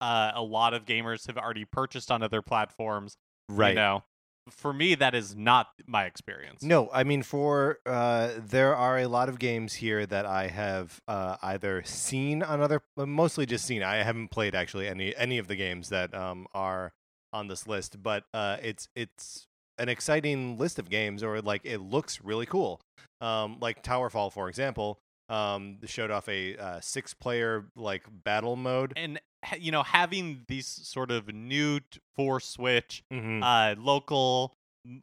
uh, 0.00 0.32
a 0.34 0.42
lot 0.42 0.74
of 0.74 0.84
gamers 0.84 1.26
have 1.28 1.36
already 1.36 1.64
purchased 1.64 2.10
on 2.10 2.22
other 2.22 2.42
platforms. 2.42 3.16
right. 3.48 3.68
You 3.68 3.74
know, 3.76 4.04
for 4.50 4.72
me, 4.72 4.96
that 4.96 5.14
is 5.14 5.36
not 5.36 5.68
my 5.86 6.06
experience. 6.06 6.64
No, 6.64 6.90
I 6.92 7.04
mean 7.04 7.22
for 7.22 7.78
uh, 7.86 8.30
there 8.38 8.74
are 8.74 8.98
a 8.98 9.06
lot 9.06 9.28
of 9.28 9.38
games 9.38 9.74
here 9.74 10.04
that 10.06 10.26
I 10.26 10.48
have 10.48 11.00
uh, 11.06 11.36
either 11.42 11.82
seen 11.84 12.42
on 12.42 12.60
other, 12.60 12.82
mostly 12.96 13.46
just 13.46 13.64
seen. 13.64 13.84
I 13.84 13.96
haven't 13.96 14.28
played 14.28 14.56
actually 14.56 14.88
any 14.88 15.14
any 15.14 15.38
of 15.38 15.46
the 15.46 15.54
games 15.54 15.90
that 15.90 16.12
um, 16.12 16.46
are 16.54 16.92
on 17.32 17.46
this 17.46 17.68
list, 17.68 18.02
but 18.02 18.24
uh, 18.34 18.56
it's 18.60 18.88
it's 18.96 19.46
an 19.78 19.88
exciting 19.88 20.58
list 20.58 20.78
of 20.78 20.90
games, 20.90 21.22
or 21.22 21.40
like 21.40 21.60
it 21.64 21.78
looks 21.78 22.20
really 22.22 22.46
cool. 22.46 22.80
Um, 23.20 23.58
like 23.60 23.84
Towerfall, 23.84 24.32
for 24.32 24.48
example, 24.48 24.98
um, 25.32 25.78
showed 25.86 26.10
off 26.10 26.28
a 26.28 26.56
uh, 26.56 26.80
six 26.80 27.14
player 27.14 27.64
like 27.76 28.04
battle 28.24 28.56
mode. 28.56 28.92
And 28.96 29.20
you 29.58 29.72
know, 29.72 29.82
having 29.82 30.44
these 30.48 30.66
sort 30.66 31.10
of 31.10 31.28
new 31.34 31.80
t- 31.80 32.00
for 32.14 32.38
Switch 32.40 33.02
Mm-hmm. 33.12 33.42
uh, 33.42 33.74
local 33.82 34.54
m- 34.86 35.02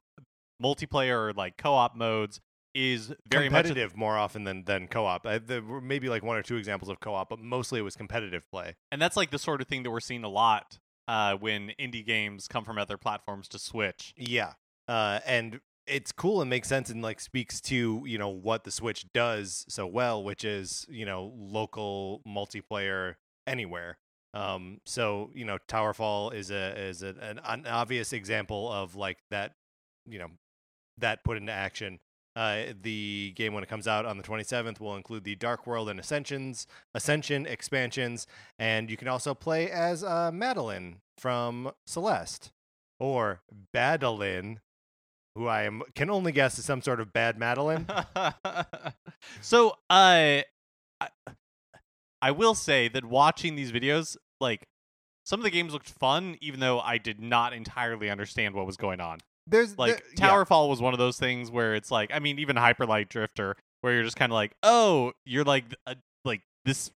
multiplayer 0.61 1.29
or 1.29 1.33
like 1.33 1.57
co-op 1.57 1.95
modes 1.95 2.39
is 2.75 3.13
very 3.29 3.49
much 3.49 3.65
a- 3.65 3.67
competitive 3.69 3.97
more 3.97 4.17
often 4.17 4.43
than 4.43 4.63
than 4.65 4.87
co-op. 4.87 5.25
Uh, 5.25 5.39
there 5.43 5.61
were 5.61 5.81
maybe 5.81 6.07
like 6.09 6.23
one 6.23 6.37
or 6.37 6.43
two 6.43 6.55
examples 6.57 6.89
of 6.89 6.99
co-op, 6.99 7.29
but 7.29 7.39
mostly 7.39 7.79
it 7.79 7.83
was 7.83 7.95
competitive 7.95 8.43
play. 8.51 8.75
and 8.91 9.01
that's 9.01 9.17
like 9.17 9.31
the 9.31 9.39
sort 9.39 9.61
of 9.61 9.67
thing 9.67 9.83
that 9.83 9.91
we're 9.91 9.99
seeing 9.99 10.23
a 10.23 10.29
lot 10.29 10.77
uh, 11.07 11.33
when 11.35 11.71
indie 11.79 12.05
games 12.05 12.47
come 12.47 12.63
from 12.63 12.77
other 12.77 12.97
platforms 12.97 13.47
to 13.49 13.57
Switch. 13.59 14.13
Yeah. 14.15 14.53
Uh, 14.87 15.19
and 15.25 15.59
it's 15.89 16.11
cool 16.11 16.41
and 16.41 16.49
makes 16.49 16.67
sense 16.67 16.89
and 16.89 17.01
like 17.01 17.19
speaks 17.19 17.59
to, 17.61 18.03
you 18.05 18.17
know, 18.17 18.29
what 18.29 18.63
the 18.63 18.71
Switch 18.71 19.05
does 19.13 19.65
so 19.67 19.87
well, 19.87 20.23
which 20.23 20.45
is, 20.45 20.85
you 20.89 21.05
know, 21.05 21.33
local 21.35 22.21
multiplayer 22.27 23.15
anywhere. 23.47 23.97
Um, 24.33 24.79
so, 24.85 25.31
you 25.33 25.45
know, 25.45 25.57
Towerfall 25.67 26.33
is 26.33 26.51
a 26.51 26.79
is 26.79 27.01
a, 27.01 27.15
an, 27.21 27.39
an 27.43 27.65
obvious 27.65 28.13
example 28.13 28.71
of 28.71 28.95
like 28.95 29.17
that, 29.31 29.53
you 30.07 30.19
know, 30.19 30.29
that 30.97 31.23
put 31.23 31.37
into 31.37 31.51
action. 31.51 31.99
Uh, 32.35 32.73
the 32.83 33.33
game 33.35 33.53
when 33.53 33.63
it 33.63 33.69
comes 33.69 33.87
out 33.87 34.05
on 34.05 34.17
the 34.17 34.23
27th 34.23 34.79
will 34.79 34.95
include 34.95 35.23
the 35.23 35.35
Dark 35.35 35.65
World 35.65 35.89
and 35.89 35.99
Ascensions, 35.99 36.67
Ascension 36.93 37.45
expansions, 37.45 38.27
and 38.57 38.89
you 38.89 38.95
can 38.95 39.07
also 39.07 39.33
play 39.33 39.69
as 39.69 40.03
uh, 40.03 40.31
Madeline 40.31 40.97
from 41.17 41.71
Celeste 41.85 42.51
or 42.99 43.41
Badeline, 43.73 44.59
who 45.39 45.47
I 45.47 45.63
am 45.63 45.81
can 45.95 46.09
only 46.09 46.31
guess 46.33 46.59
is 46.59 46.65
some 46.65 46.81
sort 46.81 46.99
of 46.99 47.13
bad 47.13 47.39
Madeline. 47.39 47.87
so, 49.41 49.69
uh, 49.89 50.41
I, 51.01 51.07
I 52.21 52.31
will 52.31 52.55
say 52.55 52.89
that 52.89 53.05
watching 53.05 53.55
these 53.55 53.71
videos, 53.71 54.17
like 54.41 54.67
some 55.23 55.39
of 55.39 55.45
the 55.45 55.49
games 55.49 55.71
looked 55.71 55.89
fun, 55.89 56.35
even 56.41 56.59
though 56.59 56.79
I 56.81 56.97
did 56.97 57.21
not 57.21 57.53
entirely 57.53 58.09
understand 58.09 58.53
what 58.53 58.65
was 58.65 58.75
going 58.75 58.99
on. 58.99 59.19
There's 59.47 59.77
Like 59.77 59.97
there- 59.97 60.01
yeah. 60.17 60.29
Towerfall 60.29 60.69
was 60.69 60.81
one 60.81 60.93
of 60.93 60.99
those 60.99 61.17
things 61.17 61.49
where 61.49 61.73
it's 61.73 61.89
like, 61.89 62.11
I 62.13 62.19
mean, 62.19 62.37
even 62.39 62.57
Hyperlight 62.57 63.07
Drifter, 63.07 63.55
where 63.81 63.93
you're 63.93 64.03
just 64.03 64.17
kind 64.17 64.31
of 64.31 64.35
like, 64.35 64.51
oh, 64.61 65.13
you're 65.25 65.45
like, 65.45 65.63
a, 65.87 65.95
like 66.25 66.41
this 66.65 66.91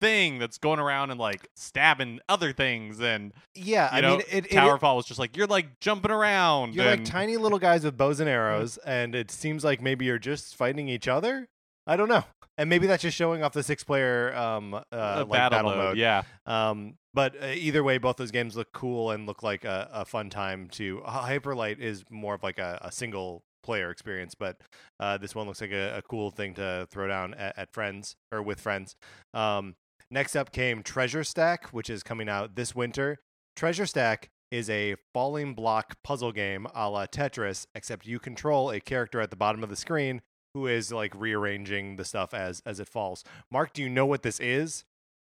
thing 0.00 0.38
that's 0.38 0.58
going 0.58 0.78
around 0.78 1.10
and 1.10 1.18
like 1.20 1.48
stabbing 1.56 2.20
other 2.28 2.52
things, 2.52 3.00
and 3.00 3.32
Yeah, 3.54 3.94
you 3.96 4.06
I 4.06 4.10
mean, 4.10 4.20
it, 4.30 4.46
it, 4.46 4.50
Towerfall 4.50 4.96
was 4.96 5.06
just 5.06 5.18
like 5.18 5.36
you're 5.36 5.46
like 5.46 5.80
jumping 5.80 6.10
around. 6.10 6.74
you're 6.74 6.84
like 6.84 7.04
tiny 7.04 7.36
little 7.36 7.58
guys 7.58 7.84
with 7.84 7.96
bows 7.96 8.20
and 8.20 8.28
arrows, 8.28 8.78
and 8.78 9.14
it 9.14 9.30
seems 9.30 9.64
like 9.64 9.80
maybe 9.80 10.04
you're 10.04 10.18
just 10.18 10.56
fighting 10.56 10.88
each 10.88 11.08
other. 11.08 11.48
I 11.86 11.96
don't 11.96 12.08
know, 12.08 12.24
and 12.58 12.68
maybe 12.68 12.86
that's 12.86 13.02
just 13.02 13.16
showing 13.16 13.42
off 13.44 13.52
the 13.52 13.62
six-player 13.62 14.34
um 14.34 14.74
uh, 14.74 14.82
uh, 14.92 15.24
like 15.28 15.38
battle, 15.38 15.58
battle, 15.58 15.70
mode. 15.70 15.78
mode. 15.78 15.98
Yeah, 15.98 16.22
Um, 16.46 16.94
but 17.14 17.40
uh, 17.42 17.46
either 17.54 17.82
way, 17.84 17.98
both 17.98 18.16
those 18.16 18.30
games 18.32 18.56
look 18.56 18.72
cool 18.72 19.10
and 19.12 19.24
look 19.26 19.42
like 19.42 19.64
a, 19.64 19.88
a 19.92 20.04
fun 20.04 20.28
time 20.30 20.68
to. 20.72 21.00
Hyperlight 21.06 21.78
is 21.78 22.04
more 22.10 22.34
of 22.34 22.42
like 22.42 22.58
a, 22.58 22.78
a 22.82 22.92
single 22.92 23.42
player 23.62 23.90
experience, 23.90 24.34
but 24.34 24.58
uh, 25.00 25.16
this 25.18 25.34
one 25.34 25.46
looks 25.46 25.60
like 25.60 25.72
a, 25.72 25.96
a 25.98 26.02
cool 26.02 26.30
thing 26.30 26.54
to 26.54 26.86
throw 26.90 27.08
down 27.08 27.34
at, 27.34 27.56
at 27.58 27.72
friends 27.72 28.16
or 28.30 28.42
with 28.42 28.60
friends. 28.60 28.96
Um, 29.34 29.74
next 30.10 30.36
up 30.36 30.52
came 30.52 30.82
Treasure 30.82 31.24
Stack, 31.24 31.68
which 31.68 31.90
is 31.90 32.02
coming 32.02 32.28
out 32.28 32.56
this 32.56 32.74
winter. 32.74 33.18
Treasure 33.54 33.86
Stack 33.86 34.30
is 34.50 34.70
a 34.70 34.96
falling 35.12 35.54
block 35.54 35.96
puzzle 36.04 36.32
game 36.32 36.66
a 36.74 36.88
la 36.88 37.06
Tetris, 37.06 37.66
except 37.74 38.06
you 38.06 38.18
control 38.18 38.70
a 38.70 38.80
character 38.80 39.20
at 39.20 39.30
the 39.30 39.36
bottom 39.36 39.62
of 39.62 39.70
the 39.70 39.76
screen 39.76 40.22
who 40.54 40.66
is 40.66 40.92
like 40.92 41.14
rearranging 41.14 41.96
the 41.96 42.04
stuff 42.04 42.32
as 42.32 42.62
as 42.64 42.80
it 42.80 42.88
falls. 42.88 43.24
Mark, 43.50 43.72
do 43.72 43.82
you 43.82 43.88
know 43.88 44.06
what 44.06 44.22
this 44.22 44.40
is? 44.40 44.84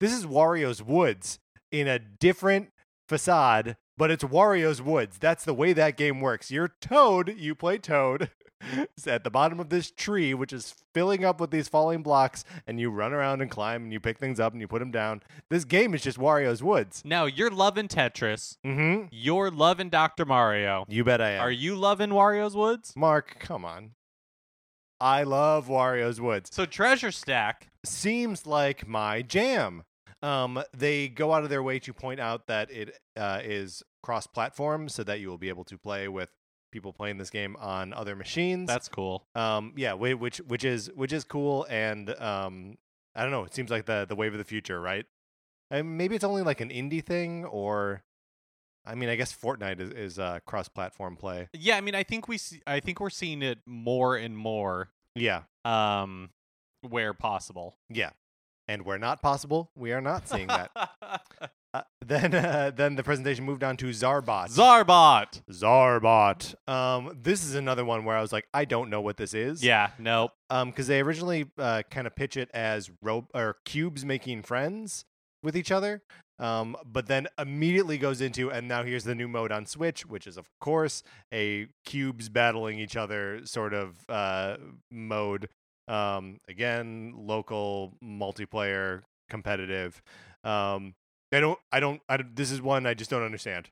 This 0.00 0.12
is 0.12 0.26
Wario's 0.26 0.82
Woods 0.82 1.40
in 1.72 1.88
a 1.88 1.98
different 1.98 2.70
facade, 3.08 3.76
but 3.96 4.10
it's 4.10 4.22
Wario's 4.22 4.80
Woods. 4.80 5.18
That's 5.18 5.44
the 5.44 5.54
way 5.54 5.72
that 5.72 5.96
game 5.96 6.20
works. 6.20 6.50
You're 6.50 6.74
Toad, 6.80 7.34
you 7.36 7.54
play 7.54 7.78
Toad. 7.78 8.30
At 9.06 9.24
the 9.24 9.30
bottom 9.30 9.60
of 9.60 9.68
this 9.68 9.90
tree, 9.90 10.34
which 10.34 10.52
is 10.52 10.74
filling 10.92 11.24
up 11.24 11.40
with 11.40 11.50
these 11.50 11.68
falling 11.68 12.02
blocks, 12.02 12.44
and 12.66 12.78
you 12.80 12.90
run 12.90 13.12
around 13.12 13.40
and 13.40 13.50
climb 13.50 13.84
and 13.84 13.92
you 13.92 14.00
pick 14.00 14.18
things 14.18 14.40
up 14.40 14.52
and 14.52 14.60
you 14.60 14.66
put 14.68 14.80
them 14.80 14.90
down. 14.90 15.22
This 15.48 15.64
game 15.64 15.94
is 15.94 16.02
just 16.02 16.18
Wario's 16.18 16.62
Woods. 16.62 17.02
now 17.04 17.24
you're 17.26 17.50
loving 17.50 17.88
Tetris. 17.88 18.56
Mm-hmm. 18.66 19.06
You're 19.10 19.50
loving 19.50 19.88
Dr. 19.90 20.24
Mario. 20.24 20.84
You 20.88 21.04
bet 21.04 21.20
I 21.20 21.30
am. 21.32 21.40
Are 21.42 21.50
you 21.50 21.76
loving 21.76 22.10
Wario's 22.10 22.56
Woods? 22.56 22.92
Mark, 22.96 23.36
come 23.38 23.64
on. 23.64 23.92
I 25.00 25.22
love 25.22 25.68
Wario's 25.68 26.20
Woods. 26.20 26.50
So 26.52 26.66
Treasure 26.66 27.12
Stack. 27.12 27.68
seems 27.84 28.46
like 28.46 28.86
my 28.88 29.22
jam. 29.22 29.84
Um, 30.20 30.60
they 30.76 31.08
go 31.08 31.32
out 31.32 31.44
of 31.44 31.48
their 31.50 31.62
way 31.62 31.78
to 31.78 31.92
point 31.94 32.18
out 32.18 32.48
that 32.48 32.70
it 32.72 32.98
uh, 33.16 33.40
is 33.44 33.84
cross-platform, 34.02 34.88
so 34.88 35.04
that 35.04 35.20
you 35.20 35.28
will 35.28 35.38
be 35.38 35.48
able 35.48 35.64
to 35.64 35.78
play 35.78 36.08
with 36.08 36.30
people 36.70 36.92
playing 36.92 37.18
this 37.18 37.30
game 37.30 37.56
on 37.56 37.92
other 37.92 38.14
machines. 38.16 38.66
That's 38.66 38.88
cool. 38.88 39.26
um, 39.34 39.72
yeah, 39.76 39.94
which 39.94 40.38
which 40.38 40.64
is 40.64 40.90
which 40.94 41.12
is 41.12 41.24
cool, 41.24 41.66
and 41.70 42.10
um, 42.20 42.78
I 43.14 43.22
don't 43.22 43.30
know. 43.30 43.44
It 43.44 43.54
seems 43.54 43.70
like 43.70 43.86
the 43.86 44.06
the 44.08 44.14
wave 44.16 44.32
of 44.32 44.38
the 44.38 44.44
future, 44.44 44.80
right? 44.80 45.06
And 45.70 45.98
maybe 45.98 46.14
it's 46.14 46.24
only 46.24 46.42
like 46.42 46.60
an 46.60 46.70
indie 46.70 47.04
thing, 47.04 47.44
or 47.44 48.02
I 48.86 48.94
mean, 48.94 49.08
I 49.08 49.16
guess 49.16 49.34
Fortnite 49.36 49.80
is 49.80 49.90
is 49.90 50.18
uh, 50.18 50.38
cross-platform 50.46 51.16
play. 51.16 51.48
Yeah, 51.52 51.76
I 51.76 51.80
mean, 51.80 51.94
I 51.94 52.02
think 52.04 52.26
we 52.28 52.38
see, 52.38 52.62
I 52.66 52.80
think 52.80 53.00
we're 53.00 53.10
seeing 53.10 53.42
it 53.42 53.58
more 53.66 54.16
and 54.16 54.36
more 54.36 54.90
Yeah, 55.14 55.42
um 55.64 56.30
where 56.82 57.12
possible. 57.14 57.76
yeah. 57.90 58.10
And 58.70 58.82
where 58.84 58.98
not 58.98 59.22
possible, 59.22 59.70
we 59.74 59.92
are 59.92 60.00
not 60.02 60.28
seeing 60.28 60.46
that. 60.48 60.70
Uh, 61.74 61.82
then, 62.04 62.34
uh, 62.34 62.70
then 62.74 62.96
the 62.96 63.02
presentation 63.02 63.44
moved 63.44 63.62
on 63.62 63.76
to 63.76 63.86
Zarvot. 63.86 64.48
Zarvot. 64.50 65.42
Zarvot. 65.50 66.54
Um, 66.68 67.18
this 67.20 67.44
is 67.44 67.54
another 67.54 67.84
one 67.84 68.04
where 68.04 68.16
I 68.16 68.20
was 68.20 68.32
like, 68.32 68.46
I 68.54 68.64
don't 68.64 68.90
know 68.90 69.00
what 69.00 69.16
this 69.16 69.34
is. 69.34 69.62
Yeah, 69.62 69.90
nope. 69.98 70.32
Um, 70.50 70.70
because 70.70 70.86
they 70.86 71.00
originally 71.00 71.46
uh, 71.58 71.82
kind 71.90 72.06
of 72.06 72.16
pitch 72.16 72.36
it 72.36 72.50
as 72.54 72.90
ro- 73.02 73.28
or 73.34 73.56
cubes 73.64 74.04
making 74.04 74.42
friends 74.42 75.04
with 75.42 75.56
each 75.56 75.70
other. 75.70 76.02
Um, 76.40 76.76
but 76.86 77.06
then 77.06 77.26
immediately 77.36 77.98
goes 77.98 78.20
into, 78.20 78.50
and 78.50 78.68
now 78.68 78.84
here's 78.84 79.04
the 79.04 79.14
new 79.14 79.26
mode 79.26 79.50
on 79.50 79.66
Switch, 79.66 80.06
which 80.06 80.26
is 80.26 80.36
of 80.36 80.46
course 80.60 81.02
a 81.34 81.66
cubes 81.84 82.28
battling 82.28 82.78
each 82.78 82.96
other 82.96 83.40
sort 83.44 83.74
of 83.74 83.96
uh 84.08 84.56
mode. 84.90 85.48
Um, 85.88 86.38
again, 86.48 87.14
local 87.16 87.94
multiplayer, 88.04 89.02
competitive. 89.28 90.00
Um, 90.44 90.94
I 91.32 91.40
don't, 91.40 91.58
I 91.72 91.80
don't, 91.80 92.00
I 92.08 92.16
don't 92.16 92.34
this 92.34 92.50
is 92.50 92.62
one 92.62 92.86
I 92.86 92.94
just 92.94 93.10
don't 93.10 93.22
understand. 93.22 93.68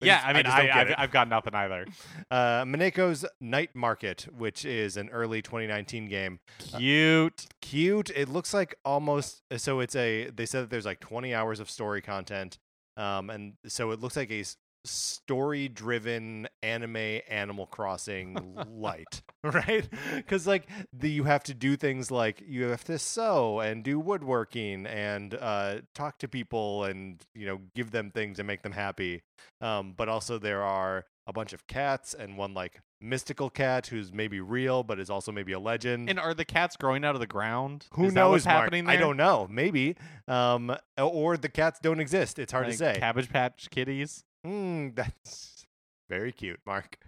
yeah, 0.00 0.16
just- 0.16 0.26
I 0.26 0.32
mean, 0.32 0.46
I 0.46 0.94
I, 0.96 1.00
have 1.02 1.10
got 1.10 1.28
nothing 1.28 1.54
either. 1.54 1.86
Uh, 2.30 2.62
Mineko's 2.64 3.24
Night 3.40 3.70
Market, 3.74 4.26
which 4.36 4.66
is 4.66 4.98
an 4.98 5.08
early 5.08 5.40
2019 5.40 6.08
game. 6.08 6.40
Cute. 6.58 7.46
Cute. 7.62 8.10
It 8.14 8.28
looks 8.28 8.52
like 8.52 8.74
almost 8.84 9.42
so. 9.56 9.80
It's 9.80 9.96
a. 9.96 10.28
They 10.28 10.44
said 10.44 10.64
that 10.64 10.70
there's 10.70 10.84
like 10.84 11.00
20 11.00 11.34
hours 11.34 11.58
of 11.58 11.70
story 11.70 12.02
content, 12.02 12.58
um, 12.98 13.30
and 13.30 13.54
so 13.66 13.92
it 13.92 14.00
looks 14.00 14.14
like 14.14 14.30
a 14.30 14.44
story-driven 14.88 16.48
anime 16.62 17.20
Animal 17.28 17.66
Crossing 17.66 18.56
light, 18.70 19.22
right? 19.42 19.88
Because 20.16 20.46
like 20.46 20.68
the 20.92 21.10
you 21.10 21.24
have 21.24 21.42
to 21.44 21.54
do 21.54 21.76
things 21.76 22.10
like 22.10 22.42
you 22.46 22.64
have 22.64 22.84
to 22.84 22.98
sew 22.98 23.60
and 23.60 23.82
do 23.84 23.98
woodworking 24.00 24.86
and 24.86 25.34
uh, 25.34 25.76
talk 25.94 26.18
to 26.18 26.28
people 26.28 26.84
and 26.84 27.22
you 27.34 27.46
know 27.46 27.60
give 27.74 27.90
them 27.90 28.10
things 28.10 28.38
and 28.38 28.46
make 28.46 28.62
them 28.62 28.72
happy. 28.72 29.22
Um, 29.60 29.94
but 29.96 30.08
also 30.08 30.38
there 30.38 30.62
are 30.62 31.04
a 31.26 31.32
bunch 31.32 31.52
of 31.52 31.66
cats 31.66 32.14
and 32.14 32.36
one 32.38 32.54
like 32.54 32.80
mystical 33.00 33.48
cat 33.48 33.86
who's 33.86 34.12
maybe 34.12 34.40
real 34.40 34.82
but 34.82 34.98
is 34.98 35.08
also 35.10 35.30
maybe 35.30 35.52
a 35.52 35.58
legend. 35.60 36.08
And 36.10 36.18
are 36.18 36.34
the 36.34 36.44
cats 36.44 36.76
growing 36.76 37.04
out 37.04 37.14
of 37.14 37.20
the 37.20 37.26
ground? 37.26 37.86
Who 37.92 38.06
Is 38.06 38.14
knows? 38.14 38.30
what's 38.32 38.46
Mark? 38.46 38.56
happening 38.64 38.86
there? 38.86 38.96
I 38.96 38.98
don't 38.98 39.16
know. 39.16 39.46
Maybe. 39.48 39.94
Um, 40.26 40.74
or 40.98 41.36
the 41.36 41.48
cats 41.48 41.78
don't 41.80 42.00
exist. 42.00 42.38
It's 42.38 42.50
hard 42.52 42.64
Like 42.66 42.72
to 42.72 42.78
say. 42.78 42.96
Cabbage 42.98 43.28
Patch 43.30 43.68
Kitties. 43.70 44.24
Mm, 44.46 44.94
that's 44.96 45.66
very 46.08 46.32
cute, 46.32 46.60
Mark. 46.66 46.98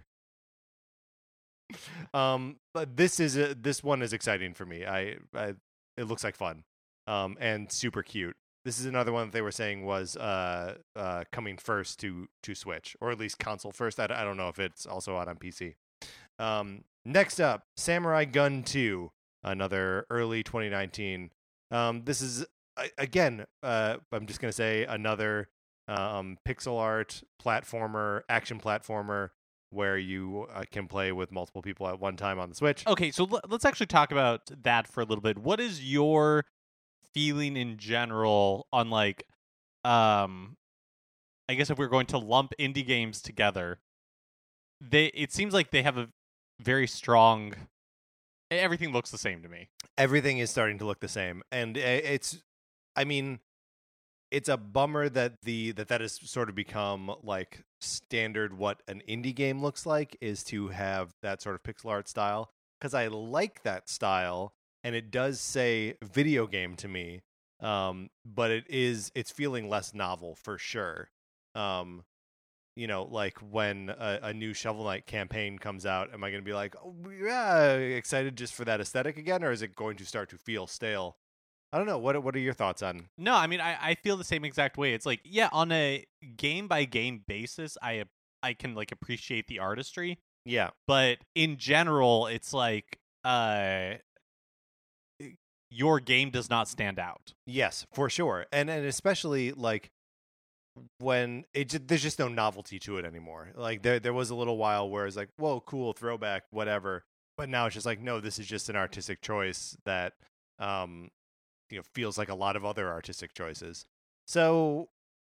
um, 2.13 2.57
but 2.73 2.97
this 2.97 3.19
is 3.19 3.37
a, 3.37 3.55
this 3.55 3.83
one 3.83 4.01
is 4.01 4.13
exciting 4.13 4.53
for 4.53 4.65
me. 4.65 4.85
I, 4.85 5.15
I 5.33 5.53
it 5.97 6.05
looks 6.05 6.23
like 6.23 6.35
fun, 6.35 6.63
um, 7.07 7.37
and 7.39 7.71
super 7.71 8.03
cute. 8.03 8.35
this 8.65 8.79
is 8.79 8.85
another 8.85 9.11
one 9.11 9.27
that 9.27 9.33
they 9.33 9.41
were 9.41 9.51
saying 9.51 9.85
was 9.85 10.15
uh, 10.17 10.75
uh, 10.95 11.23
coming 11.31 11.57
first 11.57 11.99
to 12.01 12.27
to 12.43 12.55
Switch, 12.55 12.95
or 13.01 13.11
at 13.11 13.19
least 13.19 13.39
console 13.39 13.71
first. 13.71 13.99
I, 13.99 14.05
I 14.05 14.23
don't 14.23 14.37
know 14.37 14.49
if 14.49 14.59
it's 14.59 14.85
also 14.85 15.17
out 15.17 15.27
on 15.27 15.37
PC. 15.37 15.75
Um, 16.39 16.83
next 17.05 17.39
up, 17.39 17.63
Samurai 17.77 18.25
Gunn 18.25 18.63
2, 18.63 19.11
another 19.43 20.05
early 20.09 20.43
2019. 20.43 21.31
Um, 21.71 22.03
this 22.03 22.21
is 22.21 22.45
again, 22.97 23.45
uh, 23.63 23.97
I'm 24.11 24.25
just 24.25 24.41
gonna 24.41 24.51
say 24.51 24.83
another 24.85 25.47
um, 25.91 26.37
pixel 26.47 26.79
art 26.79 27.21
platformer, 27.43 28.21
action 28.29 28.59
platformer, 28.59 29.29
where 29.69 29.97
you 29.97 30.47
uh, 30.53 30.63
can 30.71 30.87
play 30.87 31.11
with 31.11 31.31
multiple 31.31 31.61
people 31.61 31.87
at 31.87 31.99
one 31.99 32.15
time 32.15 32.39
on 32.39 32.49
the 32.49 32.55
Switch. 32.55 32.85
Okay, 32.87 33.11
so 33.11 33.27
l- 33.31 33.41
let's 33.49 33.65
actually 33.65 33.85
talk 33.87 34.11
about 34.11 34.49
that 34.63 34.87
for 34.87 35.01
a 35.01 35.05
little 35.05 35.21
bit. 35.21 35.37
What 35.37 35.59
is 35.59 35.83
your 35.83 36.45
feeling 37.13 37.57
in 37.57 37.77
general 37.77 38.67
on 38.71 38.89
like 38.89 39.25
um 39.83 40.55
I 41.49 41.55
guess 41.55 41.69
if 41.69 41.77
we're 41.77 41.87
going 41.87 42.05
to 42.07 42.17
lump 42.17 42.53
indie 42.57 42.85
games 42.85 43.21
together, 43.21 43.79
they 44.79 45.07
it 45.07 45.31
seems 45.33 45.53
like 45.53 45.71
they 45.71 45.83
have 45.83 45.97
a 45.97 46.09
very 46.59 46.87
strong 46.87 47.53
everything 48.49 48.91
looks 48.91 49.11
the 49.11 49.17
same 49.17 49.41
to 49.41 49.49
me. 49.49 49.69
everything 49.97 50.37
is 50.37 50.49
starting 50.49 50.77
to 50.77 50.85
look 50.85 50.99
the 50.99 51.07
same 51.07 51.41
and 51.51 51.77
uh, 51.77 51.81
it's 51.81 52.39
i 52.95 53.03
mean 53.03 53.39
it's 54.31 54.49
a 54.49 54.57
bummer 54.57 55.09
that 55.09 55.33
the 55.43 55.71
that 55.73 55.89
that 55.89 56.01
has 56.01 56.19
sort 56.23 56.49
of 56.49 56.55
become 56.55 57.13
like 57.21 57.63
standard 57.79 58.57
what 58.57 58.81
an 58.87 59.01
indie 59.07 59.35
game 59.35 59.61
looks 59.61 59.85
like 59.85 60.17
is 60.21 60.43
to 60.43 60.69
have 60.69 61.11
that 61.21 61.41
sort 61.41 61.55
of 61.55 61.63
pixel 61.63 61.89
art 61.89 62.07
style 62.07 62.49
because 62.79 62.93
i 62.93 63.07
like 63.07 63.63
that 63.63 63.89
style 63.89 64.53
and 64.83 64.95
it 64.95 65.11
does 65.11 65.39
say 65.39 65.95
video 66.03 66.47
game 66.47 66.75
to 66.75 66.87
me 66.87 67.21
um 67.59 68.09
but 68.25 68.51
it 68.51 68.63
is 68.69 69.11
it's 69.15 69.31
feeling 69.31 69.69
less 69.69 69.93
novel 69.93 70.35
for 70.35 70.57
sure 70.57 71.09
um 71.55 72.03
you 72.75 72.87
know, 72.87 73.03
like 73.03 73.37
when 73.39 73.89
a, 73.89 74.19
a 74.23 74.33
new 74.33 74.53
Shovel 74.53 74.85
Knight 74.85 75.05
campaign 75.05 75.59
comes 75.59 75.85
out, 75.85 76.13
am 76.13 76.23
I 76.23 76.31
going 76.31 76.41
to 76.41 76.45
be 76.45 76.53
like, 76.53 76.75
oh, 76.83 76.95
yeah, 77.21 77.73
excited 77.73 78.37
just 78.37 78.53
for 78.53 78.65
that 78.65 78.79
aesthetic 78.79 79.17
again, 79.17 79.43
or 79.43 79.51
is 79.51 79.61
it 79.61 79.75
going 79.75 79.97
to 79.97 80.05
start 80.05 80.29
to 80.29 80.37
feel 80.37 80.67
stale? 80.67 81.17
I 81.73 81.77
don't 81.77 81.87
know. 81.87 81.97
What 81.97 82.21
What 82.23 82.35
are 82.35 82.39
your 82.39 82.53
thoughts 82.53 82.81
on? 82.81 83.07
No, 83.17 83.33
I 83.35 83.47
mean 83.47 83.61
I, 83.61 83.77
I 83.81 83.95
feel 83.95 84.17
the 84.17 84.23
same 84.23 84.43
exact 84.45 84.77
way. 84.77 84.93
It's 84.93 85.05
like, 85.05 85.21
yeah, 85.23 85.49
on 85.51 85.71
a 85.71 86.05
game 86.37 86.67
by 86.67 86.85
game 86.85 87.23
basis, 87.27 87.77
I 87.81 88.05
I 88.43 88.53
can 88.53 88.75
like 88.75 88.91
appreciate 88.91 89.47
the 89.47 89.59
artistry, 89.59 90.19
Yeah, 90.45 90.71
but 90.87 91.19
in 91.35 91.57
general, 91.57 92.27
it's 92.27 92.53
like 92.53 92.97
uh 93.23 93.93
your 95.69 95.99
game 96.01 96.29
does 96.31 96.49
not 96.49 96.67
stand 96.67 96.99
out. 96.99 97.33
yes, 97.45 97.85
for 97.93 98.09
sure, 98.09 98.45
and 98.51 98.69
and 98.69 98.85
especially 98.85 99.51
like 99.53 99.89
when 100.99 101.45
it 101.53 101.69
just, 101.69 101.87
there's 101.87 102.01
just 102.01 102.17
no 102.19 102.27
novelty 102.27 102.79
to 102.79 102.97
it 102.97 103.05
anymore. 103.05 103.51
Like 103.55 103.81
there 103.81 103.99
there 103.99 104.13
was 104.13 104.29
a 104.29 104.35
little 104.35 104.57
while 104.57 104.89
where 104.89 105.05
it's 105.05 105.15
like, 105.15 105.29
whoa, 105.37 105.61
cool 105.61 105.93
throwback, 105.93 106.43
whatever, 106.51 107.03
but 107.37 107.47
now 107.49 107.65
it's 107.67 107.73
just 107.75 107.85
like, 107.85 108.01
no, 108.01 108.19
this 108.19 108.39
is 108.39 108.47
just 108.47 108.69
an 108.69 108.75
artistic 108.75 109.21
choice 109.21 109.77
that 109.85 110.13
um 110.59 111.09
you 111.71 111.77
know 111.77 111.83
feels 111.93 112.17
like 112.17 112.29
a 112.29 112.35
lot 112.35 112.55
of 112.55 112.63
other 112.65 112.89
artistic 112.89 113.33
choices. 113.33 113.85
So 114.27 114.89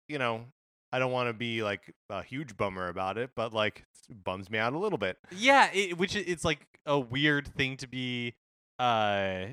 you 0.09 0.19
know. 0.19 0.45
I 0.91 0.99
don't 0.99 1.13
want 1.13 1.29
to 1.29 1.35
be 1.35 1.63
like 1.63 1.95
a 2.09 2.23
huge 2.23 2.57
bummer 2.57 2.89
about 2.89 3.19
it, 3.19 3.33
but 3.37 3.53
like 3.53 3.85
it 4.09 4.25
bums 4.25 4.49
me 4.49 4.59
out 4.59 4.73
a 4.73 4.79
little 4.79 4.97
bit. 4.97 5.19
Yeah, 5.37 5.69
it, 5.71 5.99
which 5.99 6.17
it's 6.17 6.47
like 6.47 6.67
a 6.87 6.99
weird 6.99 7.47
thing 7.47 7.77
to 7.77 7.87
be 7.87 8.37
uh 8.79 9.49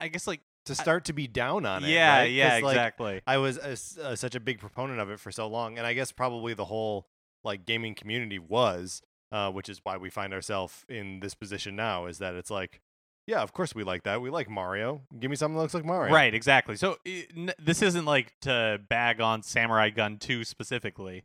I 0.00 0.08
guess 0.08 0.26
like 0.26 0.40
To 0.66 0.74
start 0.74 1.04
to 1.04 1.12
be 1.12 1.28
down 1.28 1.66
on 1.66 1.84
it. 1.84 1.90
yeah, 1.90 2.18
right? 2.18 2.32
yeah, 2.32 2.54
like, 2.54 2.74
exactly. 2.74 3.20
I 3.28 3.38
was 3.38 3.58
a 3.58 4.02
uh, 4.02 4.16
such 4.16 4.34
a 4.34 4.40
big 4.40 4.58
proponent 4.58 4.98
of 4.98 5.08
it 5.08 5.20
for 5.20 5.30
so 5.30 5.46
long, 5.46 5.78
and 5.78 5.86
I 5.86 5.92
guess 5.94 6.10
probably 6.10 6.54
the 6.54 6.64
whole 6.64 7.06
like 7.44 7.64
gaming 7.64 7.94
community 7.94 8.40
was, 8.40 9.02
uh, 9.30 9.52
which 9.52 9.68
is 9.68 9.80
why 9.84 9.96
we 9.98 10.10
find 10.10 10.34
ourselves 10.34 10.84
in 10.88 11.20
this 11.20 11.34
position 11.34 11.76
now. 11.76 12.06
Is 12.06 12.18
that 12.18 12.34
it's 12.34 12.50
like, 12.50 12.80
yeah, 13.28 13.42
of 13.42 13.52
course 13.52 13.74
we 13.74 13.84
like 13.84 14.04
that. 14.04 14.22
We 14.22 14.30
like 14.30 14.48
Mario. 14.48 15.02
Give 15.20 15.30
me 15.30 15.36
something 15.36 15.54
that 15.54 15.60
looks 15.60 15.74
like 15.74 15.84
Mario. 15.84 16.14
Right, 16.14 16.32
exactly. 16.32 16.76
So 16.76 16.96
i 17.06 17.26
n- 17.36 17.52
this 17.58 17.82
isn't 17.82 18.06
like 18.06 18.32
to 18.40 18.80
bag 18.88 19.20
on 19.20 19.42
Samurai 19.42 19.90
Gunn 19.90 20.16
2 20.16 20.44
specifically. 20.44 21.24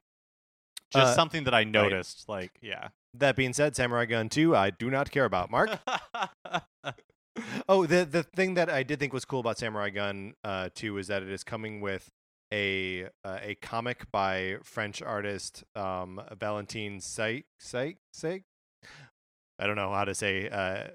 Just 0.91 1.13
Uh, 1.13 1.15
something 1.15 1.45
that 1.45 1.53
I 1.53 1.63
noticed 1.63 2.27
like, 2.27 2.51
yeah. 2.62 2.89
That 3.13 3.37
being 3.37 3.53
said, 3.53 3.75
Samurai 3.75 4.05
Gunn 4.05 4.27
Two, 4.27 4.55
I 4.55 4.70
do 4.70 4.89
not 4.89 5.11
care 5.11 5.25
about. 5.25 5.50
Mark. 5.50 5.70
oh, 7.70 7.85
the 7.85 8.05
the 8.05 8.24
thing 8.24 8.55
that 8.55 8.70
I 8.70 8.83
did 8.83 9.00
think 9.00 9.13
was 9.13 9.24
cool 9.24 9.39
about 9.39 9.57
Samurai 9.57 9.92
Gunn 9.92 10.33
uh, 10.44 10.70
Two 10.74 10.98
is 10.98 11.07
that 11.07 11.24
it 11.24 11.29
is 11.29 11.44
coming 11.44 11.79
with 11.79 12.09
a 12.51 13.05
uh, 13.24 13.39
a 13.42 13.55
comic 13.61 14.11
by 14.11 14.57
French 14.63 15.01
artist 15.01 15.63
um, 15.75 16.22
Valentine 16.39 17.00
Say 17.00 17.46
Say 17.59 17.98
Say. 18.11 18.44
I 19.64 19.68
don't 19.68 19.78
know 19.78 19.94
how 19.94 20.04
to 20.04 20.14
say 20.14 20.50
uh, 20.50 20.88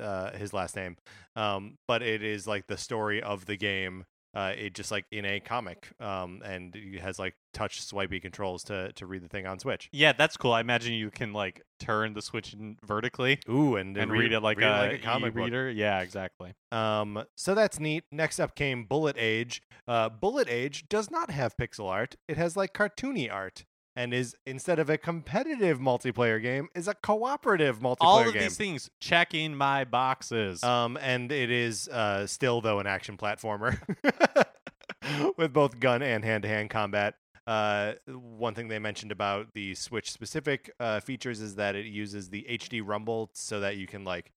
uh, 0.00 0.36
his 0.36 0.52
last 0.52 0.74
name, 0.74 0.96
um, 1.36 1.78
but 1.86 2.02
it 2.02 2.24
is 2.24 2.44
like 2.48 2.66
the 2.66 2.76
story 2.76 3.22
of 3.22 3.46
the 3.46 3.56
game. 3.56 4.04
Uh, 4.34 4.52
it 4.58 4.74
just 4.74 4.90
like 4.90 5.04
in 5.12 5.24
a 5.24 5.38
comic, 5.40 5.88
um, 6.00 6.42
and 6.44 6.74
it 6.74 7.00
has 7.00 7.18
like 7.20 7.34
touch 7.54 7.80
swipey 7.80 8.20
controls 8.20 8.64
to 8.64 8.92
to 8.94 9.06
read 9.06 9.22
the 9.22 9.28
thing 9.28 9.46
on 9.46 9.58
Switch. 9.60 9.88
yeah, 9.92 10.12
that's 10.12 10.36
cool. 10.36 10.52
I 10.52 10.60
imagine 10.60 10.92
you 10.92 11.10
can 11.10 11.32
like 11.32 11.62
turn 11.78 12.14
the 12.14 12.20
switch 12.20 12.52
in 12.52 12.76
vertically 12.84 13.38
Ooh, 13.48 13.76
and, 13.76 13.96
and 13.96 14.10
read, 14.10 14.32
it 14.32 14.40
like 14.40 14.60
a, 14.60 14.94
a 14.94 14.98
comic 14.98 15.32
book. 15.32 15.44
reader. 15.44 15.70
Yeah, 15.70 16.00
exactly. 16.00 16.52
Um, 16.72 17.24
so 17.36 17.54
that's 17.54 17.78
neat. 17.78 18.04
Next 18.10 18.40
up 18.40 18.56
came 18.56 18.84
Bullet 18.84 19.16
Age. 19.18 19.62
Uh, 19.86 20.08
Bullet 20.08 20.48
Age 20.50 20.88
does 20.88 21.10
not 21.10 21.30
have 21.30 21.56
pixel 21.56 21.88
art. 21.88 22.16
It 22.28 22.36
has 22.36 22.56
like 22.58 22.74
cartoony 22.74 23.32
art, 23.32 23.64
and 23.96 24.12
is 24.12 24.36
instead 24.46 24.78
of 24.78 24.90
a 24.90 24.98
competitive 24.98 25.78
multiplayer 25.78 26.40
game, 26.40 26.68
is 26.74 26.86
a 26.86 26.94
cooperative 26.94 27.80
multiplayer 27.80 27.98
game. 27.98 28.08
All 28.08 28.28
of 28.28 28.32
game. 28.32 28.42
these 28.42 28.56
things 28.56 28.90
checking 29.00 29.54
my 29.56 29.84
boxes. 29.84 30.62
Um, 30.62 30.98
and 31.00 31.32
it 31.32 31.50
is 31.50 31.88
uh 31.88 32.26
still 32.26 32.60
though 32.60 32.78
an 32.78 32.86
action 32.86 33.16
platformer 33.16 33.78
with 35.36 35.52
both 35.52 35.80
gun 35.80 36.02
and 36.02 36.24
hand 36.24 36.42
to 36.42 36.48
hand 36.48 36.70
combat. 36.70 37.14
Uh, 37.46 37.92
one 38.08 38.54
thing 38.54 38.66
they 38.68 38.80
mentioned 38.80 39.12
about 39.12 39.46
the 39.54 39.74
Switch 39.76 40.10
specific 40.10 40.70
uh, 40.80 40.98
features 40.98 41.40
is 41.40 41.54
that 41.54 41.76
it 41.76 41.86
uses 41.86 42.28
the 42.28 42.44
HD 42.50 42.82
rumble 42.84 43.30
so 43.34 43.60
that 43.60 43.76
you 43.76 43.86
can 43.86 44.04
like 44.04 44.32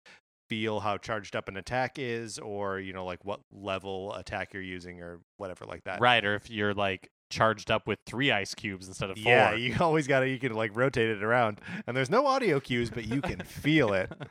feel 0.47 0.79
how 0.79 0.97
charged 0.97 1.35
up 1.35 1.47
an 1.47 1.57
attack 1.57 1.97
is, 1.97 2.37
or 2.37 2.79
you 2.79 2.93
know 2.93 3.05
like 3.05 3.25
what 3.25 3.39
level 3.51 4.13
attack 4.13 4.53
you're 4.53 4.61
using, 4.61 5.01
or 5.01 5.21
whatever 5.37 5.65
like 5.65 5.83
that. 5.85 5.99
right, 5.99 6.23
or 6.23 6.35
if 6.35 6.49
you're 6.51 6.75
like 6.75 7.09
charged 7.29 7.71
up 7.71 7.87
with 7.87 7.99
three 8.05 8.31
ice 8.31 8.53
cubes 8.53 8.87
instead 8.87 9.09
of 9.09 9.17
four. 9.17 9.31
Yeah, 9.31 9.53
you 9.53 9.75
always 9.79 10.07
got 10.07 10.21
to 10.21 10.29
you 10.29 10.39
can 10.39 10.53
like 10.53 10.75
rotate 10.75 11.09
it 11.09 11.23
around, 11.23 11.61
and 11.87 11.95
there's 11.95 12.09
no 12.09 12.25
audio 12.27 12.59
cues, 12.59 12.89
but 12.89 13.05
you 13.05 13.21
can 13.21 13.39
feel 13.39 13.93
it. 13.93 14.11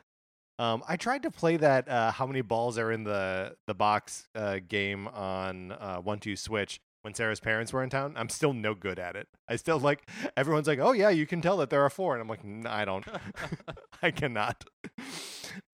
Um, 0.59 0.83
I 0.89 0.97
tried 0.97 1.23
to 1.23 1.31
play 1.31 1.55
that 1.55 1.87
uh, 1.87 2.11
how 2.11 2.27
many 2.27 2.41
balls 2.41 2.77
are 2.77 2.91
in 2.91 3.05
the 3.05 3.55
the 3.65 3.73
box 3.73 4.27
uh, 4.35 4.59
game 4.67 5.07
on 5.07 5.71
uh, 5.71 5.99
One 5.99 6.19
Two 6.19 6.35
Switch 6.35 6.81
when 7.01 7.13
Sarah's 7.13 7.39
parents 7.39 7.71
were 7.71 7.81
in 7.81 7.89
town. 7.89 8.13
I'm 8.17 8.27
still 8.27 8.51
no 8.51 8.75
good 8.75 8.99
at 8.99 9.15
it. 9.15 9.29
I 9.47 9.55
still 9.55 9.79
like 9.79 10.09
everyone's 10.35 10.67
like, 10.67 10.79
oh 10.79 10.91
yeah, 10.91 11.11
you 11.11 11.25
can 11.25 11.41
tell 11.41 11.55
that 11.57 11.69
there 11.69 11.81
are 11.81 11.89
four, 11.89 12.13
and 12.13 12.21
I'm 12.21 12.27
like, 12.27 12.43
"N- 12.43 12.67
I 12.67 12.83
don't, 12.83 13.05
I 14.01 14.11
cannot. 14.11 14.65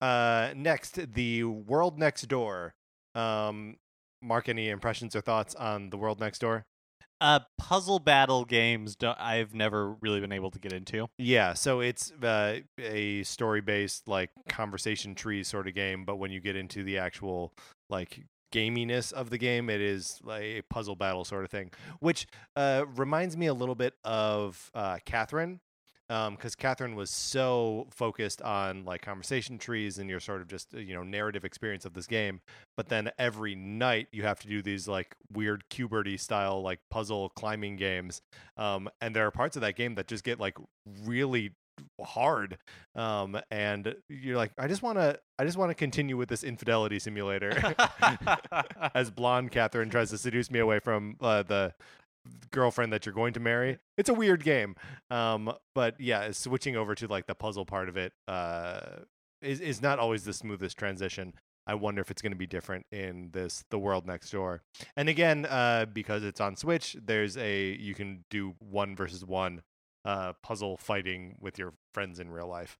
Uh, 0.00 0.52
next, 0.54 1.14
the 1.14 1.42
World 1.42 1.98
Next 1.98 2.22
Door. 2.28 2.74
Um, 3.16 3.78
Mark, 4.22 4.48
any 4.48 4.68
impressions 4.68 5.16
or 5.16 5.20
thoughts 5.20 5.56
on 5.56 5.90
the 5.90 5.96
World 5.96 6.20
Next 6.20 6.38
Door? 6.38 6.64
Uh, 7.20 7.40
puzzle 7.58 7.98
battle 7.98 8.44
games 8.44 8.96
do- 8.96 9.14
I've 9.18 9.54
never 9.54 9.92
really 10.00 10.20
been 10.20 10.32
able 10.32 10.50
to 10.50 10.58
get 10.58 10.72
into. 10.72 11.08
Yeah, 11.18 11.54
so 11.54 11.80
it's 11.80 12.12
uh, 12.22 12.60
a 12.78 13.22
story-based 13.22 14.08
like 14.08 14.30
conversation 14.48 15.14
tree 15.14 15.42
sort 15.42 15.66
of 15.68 15.74
game, 15.74 16.04
but 16.04 16.16
when 16.16 16.30
you 16.30 16.40
get 16.40 16.56
into 16.56 16.82
the 16.82 16.98
actual 16.98 17.52
like 17.88 18.24
gaminess 18.52 19.12
of 19.12 19.30
the 19.30 19.38
game, 19.38 19.68
it 19.70 19.80
is 19.80 20.20
like 20.22 20.42
a 20.42 20.62
puzzle 20.70 20.96
battle 20.96 21.24
sort 21.24 21.44
of 21.44 21.50
thing, 21.50 21.70
which 22.00 22.26
uh, 22.56 22.84
reminds 22.94 23.36
me 23.36 23.46
a 23.46 23.54
little 23.54 23.74
bit 23.74 23.94
of 24.04 24.70
uh, 24.74 24.98
Catherine, 25.04 25.60
because 26.08 26.54
Catherine 26.54 26.94
was 26.94 27.10
so 27.10 27.86
focused 27.90 28.40
on 28.42 28.84
like 28.84 29.02
conversation 29.02 29.58
trees 29.58 29.98
and 29.98 30.08
your 30.08 30.20
sort 30.20 30.40
of 30.40 30.48
just 30.48 30.74
uh, 30.74 30.78
you 30.78 30.94
know 30.94 31.02
narrative 31.02 31.44
experience 31.44 31.84
of 31.84 31.94
this 31.94 32.06
game. 32.06 32.40
But 32.76 32.88
then 32.88 33.10
every 33.18 33.54
night 33.54 34.08
you 34.12 34.22
have 34.22 34.40
to 34.40 34.48
do 34.48 34.62
these 34.62 34.86
like 34.86 35.16
weird 35.32 35.68
Cuberty 35.68 36.16
style 36.16 36.62
like 36.62 36.80
puzzle 36.90 37.30
climbing 37.30 37.76
games, 37.76 38.22
um, 38.56 38.88
and 39.00 39.14
there 39.14 39.26
are 39.26 39.30
parts 39.30 39.56
of 39.56 39.62
that 39.62 39.76
game 39.76 39.94
that 39.96 40.06
just 40.06 40.24
get 40.24 40.38
like 40.40 40.56
really 41.04 41.52
hard 42.02 42.56
um 42.94 43.38
and 43.50 43.94
you're 44.08 44.36
like 44.36 44.50
i 44.56 44.66
just 44.66 44.82
want 44.82 44.96
to 44.96 45.18
i 45.38 45.44
just 45.44 45.58
want 45.58 45.70
to 45.70 45.74
continue 45.74 46.16
with 46.16 46.28
this 46.28 46.42
infidelity 46.42 46.98
simulator 46.98 47.52
as 48.94 49.10
blonde 49.10 49.50
catherine 49.50 49.90
tries 49.90 50.08
to 50.08 50.16
seduce 50.16 50.50
me 50.50 50.58
away 50.58 50.78
from 50.78 51.16
uh, 51.20 51.42
the 51.42 51.74
girlfriend 52.50 52.92
that 52.92 53.04
you're 53.04 53.14
going 53.14 53.32
to 53.32 53.40
marry 53.40 53.78
it's 53.98 54.08
a 54.08 54.14
weird 54.14 54.42
game 54.42 54.74
um 55.10 55.52
but 55.74 56.00
yeah 56.00 56.30
switching 56.30 56.76
over 56.76 56.94
to 56.94 57.06
like 57.06 57.26
the 57.26 57.34
puzzle 57.34 57.66
part 57.66 57.88
of 57.88 57.96
it 57.96 58.12
uh 58.28 58.80
is, 59.42 59.60
is 59.60 59.82
not 59.82 59.98
always 59.98 60.24
the 60.24 60.32
smoothest 60.32 60.76
transition 60.76 61.34
I 61.66 61.74
wonder 61.74 62.00
if 62.00 62.10
it's 62.10 62.22
going 62.22 62.32
to 62.32 62.38
be 62.38 62.46
different 62.46 62.86
in 62.92 63.30
this 63.32 63.64
The 63.70 63.78
World 63.78 64.06
Next 64.06 64.30
Door. 64.30 64.62
And 64.96 65.08
again, 65.08 65.46
uh, 65.46 65.86
because 65.92 66.22
it's 66.22 66.40
on 66.40 66.54
Switch, 66.54 66.96
there's 67.04 67.36
a 67.36 67.72
you 67.72 67.94
can 67.94 68.24
do 68.30 68.54
one 68.60 68.94
versus 68.94 69.24
one 69.24 69.62
uh, 70.04 70.34
puzzle 70.42 70.76
fighting 70.76 71.36
with 71.40 71.58
your 71.58 71.74
friends 71.92 72.20
in 72.20 72.30
real 72.30 72.46
life. 72.46 72.78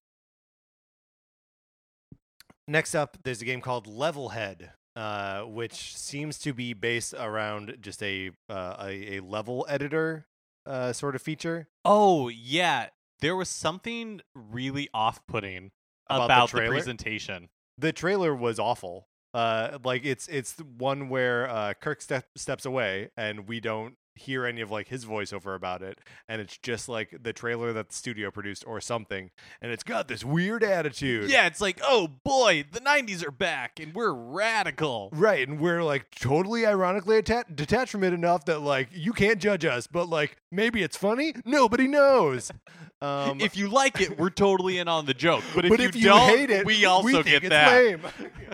Next 2.68 2.94
up, 2.94 3.18
there's 3.24 3.42
a 3.42 3.44
game 3.44 3.61
called 3.61 3.87
Levelhead, 3.87 4.70
uh, 4.96 5.42
which 5.42 5.96
seems 5.96 6.38
to 6.38 6.52
be 6.52 6.72
based 6.72 7.14
around 7.14 7.76
just 7.80 8.02
a 8.02 8.30
uh, 8.48 8.76
a, 8.80 9.16
a 9.18 9.20
level 9.20 9.66
editor 9.68 10.26
uh, 10.64 10.92
sort 10.92 11.14
of 11.14 11.22
feature. 11.22 11.68
Oh 11.85 12.28
yeah, 12.28 12.88
there 13.20 13.37
was 13.37 13.48
something 13.48 14.20
really 14.35 14.88
off-putting 14.92 15.70
About 16.09 16.18
the 16.18 16.24
about, 16.24 16.50
the, 16.50 16.59
trailer? 16.59 16.72
presentation. 16.72 17.48
The 17.78 17.92
trailer 17.92 18.35
was 18.35 18.59
awful. 18.59 19.09
Uh, 19.35 19.78
like 19.85 20.04
it's 20.04 20.28
it's 20.28 20.56
one 20.78 21.11
where 21.11 21.48
uh, 21.48 21.74
Kirk 21.74 22.00
step, 22.00 22.26
steps 22.37 22.64
away 22.64 23.11
and 23.18 23.46
we 23.46 23.61
don't 23.61 23.96
hear 24.16 24.44
any 24.44 24.61
of 24.61 24.70
like 24.70 24.88
his 24.88 25.05
voiceover 25.05 25.55
about 25.55 25.83
it, 25.83 25.98
and 26.29 26.40
it's 26.40 26.57
just 26.59 26.88
like 26.88 27.22
the 27.22 27.33
trailer 27.33 27.72
that 27.72 27.88
the 27.90 27.94
studio 27.94 28.31
produced 28.31 28.64
or 28.66 28.81
something, 28.81 29.31
and 29.61 29.70
it's 29.72 29.85
got 29.85 30.09
this 30.09 30.24
weird 30.24 30.64
attitude. 30.64 31.31
Yeah, 31.31 31.46
it's 31.46 31.61
like, 31.61 31.81
oh 31.83 32.09
boy, 32.24 32.64
the 32.70 32.81
'90s 32.81 33.26
are 33.26 33.31
back, 33.31 33.79
and 33.81 33.94
we're 33.94 34.12
radical. 34.12 35.11
Right, 35.12 35.46
and 35.46 35.61
we're 35.61 35.83
like 35.83 36.11
totally 36.11 36.66
ironically 36.66 37.18
atta- 37.18 37.46
detached 37.55 37.92
from 37.92 38.05
it 38.05 38.12
enough 38.12 38.44
that 38.46 38.61
like 38.61 38.88
you 38.92 39.12
can't 39.12 39.40
judge 39.40 39.64
us, 39.64 39.87
but 39.87 40.09
like 40.09 40.37
maybe 40.50 40.83
it's 40.83 40.96
funny. 40.96 41.35
Nobody 41.44 41.87
knows. 41.87 42.50
Um, 43.02 43.42
if 43.42 43.59
you 43.59 43.68
like 43.68 44.00
it, 44.00 44.18
we're 44.18 44.31
totally 44.31 44.79
in 44.79 44.88
on 44.88 45.05
the 45.05 45.12
joke. 45.12 45.44
But 45.55 45.66
if, 45.66 45.70
but 45.70 45.81
you, 45.81 45.88
if 45.88 45.96
you 45.96 46.05
don't, 46.05 46.31
hate 46.31 46.48
it, 46.48 46.64
we 46.64 46.87
also 46.87 47.22
think 47.22 47.42
get 47.42 47.50
that. 47.50 48.00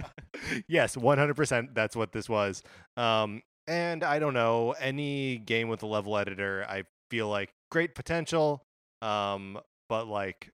yes, 0.67 0.97
one 0.97 1.17
hundred 1.17 1.35
percent. 1.35 1.75
That's 1.75 1.95
what 1.95 2.11
this 2.13 2.29
was. 2.29 2.63
Um, 2.97 3.43
and 3.67 4.03
I 4.05 4.19
don't 4.19 4.35
know 4.35 4.73
any 4.73 5.39
game 5.39 5.69
with 5.69 5.83
a 5.83 5.87
level 5.87 6.17
editor. 6.19 6.65
I 6.69 6.85
feel 7.11 7.29
like 7.29 7.53
great 7.71 7.95
potential. 7.95 8.65
Um, 9.01 9.59
but 9.89 10.07
like 10.07 10.51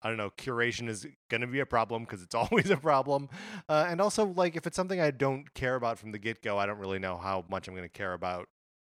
I 0.00 0.08
don't 0.08 0.16
know, 0.16 0.30
curation 0.30 0.88
is 0.88 1.06
going 1.28 1.40
to 1.40 1.46
be 1.48 1.58
a 1.60 1.66
problem 1.66 2.04
because 2.04 2.22
it's 2.22 2.34
always 2.34 2.70
a 2.70 2.76
problem. 2.76 3.28
Uh, 3.68 3.86
and 3.88 4.00
also, 4.00 4.26
like, 4.26 4.54
if 4.54 4.64
it's 4.66 4.76
something 4.76 5.00
I 5.00 5.10
don't 5.10 5.52
care 5.54 5.74
about 5.74 5.98
from 5.98 6.12
the 6.12 6.18
get 6.20 6.40
go, 6.40 6.56
I 6.56 6.66
don't 6.66 6.78
really 6.78 7.00
know 7.00 7.16
how 7.16 7.44
much 7.50 7.66
I'm 7.66 7.74
going 7.74 7.82
to 7.88 7.92
care 7.92 8.12
about 8.12 8.48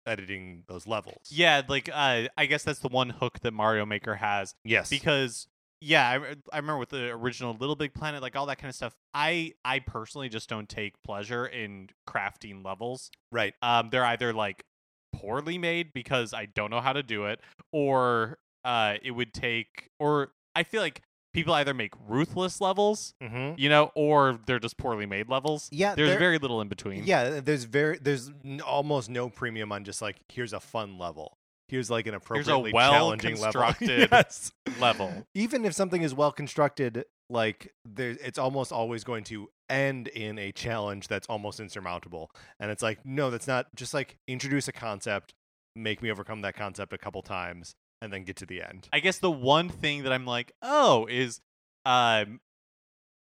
editing 0.06 0.64
those 0.66 0.86
levels. 0.86 1.28
Yeah, 1.30 1.62
like 1.68 1.90
uh, 1.92 2.28
I 2.36 2.46
guess 2.46 2.64
that's 2.64 2.78
the 2.78 2.88
one 2.88 3.10
hook 3.10 3.40
that 3.40 3.52
Mario 3.52 3.84
Maker 3.86 4.14
has 4.16 4.54
Yes. 4.64 4.88
because 4.90 5.46
yeah, 5.84 6.08
I, 6.08 6.14
I 6.52 6.56
remember 6.56 6.78
with 6.78 6.88
the 6.90 7.10
original 7.10 7.54
Little 7.58 7.76
Big 7.76 7.94
Planet, 7.94 8.22
like 8.22 8.36
all 8.36 8.46
that 8.46 8.58
kind 8.58 8.68
of 8.68 8.74
stuff. 8.74 8.94
I 9.12 9.52
I 9.64 9.80
personally 9.80 10.28
just 10.28 10.48
don't 10.48 10.68
take 10.68 11.02
pleasure 11.02 11.46
in 11.46 11.90
crafting 12.08 12.64
levels. 12.64 13.10
right. 13.30 13.54
Um, 13.62 13.90
they're 13.90 14.04
either 14.04 14.32
like 14.32 14.64
poorly 15.12 15.58
made 15.58 15.92
because 15.92 16.32
I 16.34 16.46
don't 16.46 16.70
know 16.70 16.80
how 16.80 16.92
to 16.92 17.02
do 17.02 17.26
it, 17.26 17.40
or 17.72 18.38
uh, 18.64 18.94
it 19.02 19.10
would 19.12 19.32
take, 19.34 19.90
or 19.98 20.32
I 20.56 20.62
feel 20.62 20.80
like 20.80 21.02
people 21.32 21.52
either 21.54 21.74
make 21.74 21.92
ruthless 22.08 22.60
levels, 22.60 23.14
Mm-hmm. 23.22 23.54
you 23.58 23.68
know, 23.68 23.90
or 23.94 24.38
they're 24.46 24.58
just 24.60 24.76
poorly 24.76 25.06
made 25.06 25.28
levels. 25.28 25.68
Yeah. 25.72 25.94
There's 25.94 26.16
very 26.18 26.38
little 26.38 26.60
in 26.60 26.68
between. 26.68 27.04
Yeah, 27.04 27.40
there's 27.40 27.64
very 27.64 27.98
there's 27.98 28.30
n- 28.44 28.60
almost 28.60 29.10
no 29.10 29.28
premium 29.28 29.70
on 29.72 29.84
just 29.84 30.00
like 30.00 30.16
here's 30.28 30.52
a 30.52 30.60
fun 30.60 30.98
level. 30.98 31.36
Here's 31.68 31.90
like 31.90 32.06
an 32.06 32.14
appropriately 32.14 32.72
well 32.72 32.92
challenging 32.92 33.40
level. 33.40 33.72
yes. 33.80 34.52
level. 34.80 35.26
Even 35.34 35.64
if 35.64 35.74
something 35.74 36.02
is 36.02 36.14
well 36.14 36.32
constructed, 36.32 37.04
like 37.30 37.72
there, 37.84 38.16
it's 38.22 38.38
almost 38.38 38.70
always 38.70 39.02
going 39.04 39.24
to 39.24 39.48
end 39.70 40.08
in 40.08 40.38
a 40.38 40.52
challenge 40.52 41.08
that's 41.08 41.26
almost 41.28 41.60
insurmountable. 41.60 42.30
And 42.60 42.70
it's 42.70 42.82
like, 42.82 42.98
no, 43.04 43.30
that's 43.30 43.46
not. 43.46 43.74
Just 43.74 43.94
like 43.94 44.18
introduce 44.28 44.68
a 44.68 44.72
concept, 44.72 45.32
make 45.74 46.02
me 46.02 46.10
overcome 46.10 46.42
that 46.42 46.54
concept 46.54 46.92
a 46.92 46.98
couple 46.98 47.22
times, 47.22 47.74
and 48.02 48.12
then 48.12 48.24
get 48.24 48.36
to 48.36 48.46
the 48.46 48.62
end. 48.62 48.88
I 48.92 49.00
guess 49.00 49.18
the 49.18 49.30
one 49.30 49.68
thing 49.68 50.02
that 50.02 50.12
I'm 50.12 50.26
like, 50.26 50.52
oh, 50.60 51.06
is 51.10 51.40
um, 51.86 52.40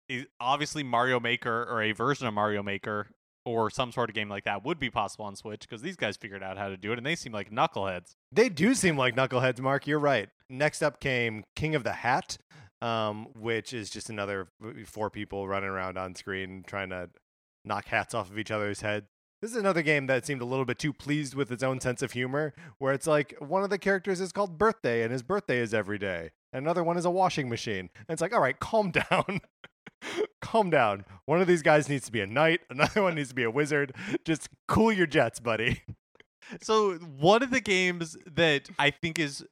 is 0.09 0.25
obviously 0.39 0.83
Mario 0.83 1.19
Maker 1.19 1.67
or 1.69 1.81
a 1.81 1.91
version 1.91 2.27
of 2.27 2.33
Mario 2.33 2.63
Maker 2.63 3.11
or 3.45 3.69
some 3.69 3.91
sort 3.91 4.09
of 4.09 4.15
game 4.15 4.29
like 4.29 4.43
that 4.45 4.65
would 4.65 4.79
be 4.79 4.89
possible 4.89 5.25
on 5.25 5.35
Switch 5.35 5.61
because 5.61 5.81
these 5.81 5.95
guys 5.95 6.17
figured 6.17 6.43
out 6.43 6.57
how 6.57 6.69
to 6.69 6.77
do 6.77 6.91
it 6.91 6.97
and 6.97 7.05
they 7.05 7.15
seem 7.15 7.31
like 7.31 7.51
knuckleheads. 7.51 8.15
They 8.31 8.49
do 8.49 8.73
seem 8.73 8.97
like 8.97 9.15
knuckleheads, 9.15 9.59
Mark. 9.59 9.87
You're 9.87 9.99
right. 9.99 10.29
Next 10.49 10.81
up 10.81 10.99
came 10.99 11.43
King 11.55 11.75
of 11.75 11.83
the 11.83 11.93
Hat, 11.93 12.37
um, 12.81 13.27
which 13.35 13.73
is 13.73 13.89
just 13.89 14.09
another 14.09 14.47
four 14.85 15.09
people 15.09 15.47
running 15.47 15.69
around 15.69 15.97
on 15.97 16.15
screen 16.15 16.63
trying 16.65 16.89
to 16.89 17.09
knock 17.63 17.85
hats 17.85 18.13
off 18.13 18.29
of 18.29 18.37
each 18.37 18.51
other's 18.51 18.81
heads. 18.81 19.07
This 19.41 19.51
is 19.51 19.57
another 19.57 19.81
game 19.81 20.07
that 20.07 20.25
seemed 20.25 20.41
a 20.41 20.45
little 20.45 20.65
bit 20.65 20.79
too 20.79 20.93
pleased 20.93 21.35
with 21.35 21.51
its 21.51 21.61
own 21.61 21.79
sense 21.79 22.01
of 22.01 22.13
humor, 22.13 22.53
where 22.79 22.93
it's 22.93 23.05
like 23.05 23.35
one 23.39 23.63
of 23.63 23.69
the 23.69 23.77
characters 23.77 24.21
is 24.21 24.31
called 24.31 24.57
Birthday, 24.57 25.03
and 25.03 25.11
his 25.11 25.23
birthday 25.23 25.59
is 25.59 25.73
every 25.73 25.99
day. 25.99 26.31
Another 26.53 26.83
one 26.83 26.97
is 26.97 27.05
a 27.05 27.11
washing 27.11 27.49
machine. 27.49 27.89
And 27.95 28.05
it's 28.09 28.21
like, 28.21 28.33
all 28.33 28.41
right, 28.41 28.59
calm 28.59 28.91
down. 29.11 29.41
calm 30.41 30.69
down. 30.69 31.05
One 31.25 31.41
of 31.41 31.47
these 31.47 31.61
guys 31.61 31.89
needs 31.89 32.05
to 32.05 32.11
be 32.11 32.21
a 32.21 32.27
knight, 32.27 32.61
another 32.69 33.01
one 33.03 33.15
needs 33.15 33.29
to 33.29 33.35
be 33.35 33.43
a 33.43 33.51
wizard. 33.51 33.93
Just 34.23 34.49
cool 34.67 34.91
your 34.91 35.07
jets, 35.07 35.39
buddy. 35.39 35.81
So 36.61 36.93
one 36.93 37.41
of 37.41 37.49
the 37.49 37.59
games 37.59 38.15
that 38.27 38.69
I 38.77 38.91
think 38.91 39.17
is 39.17 39.43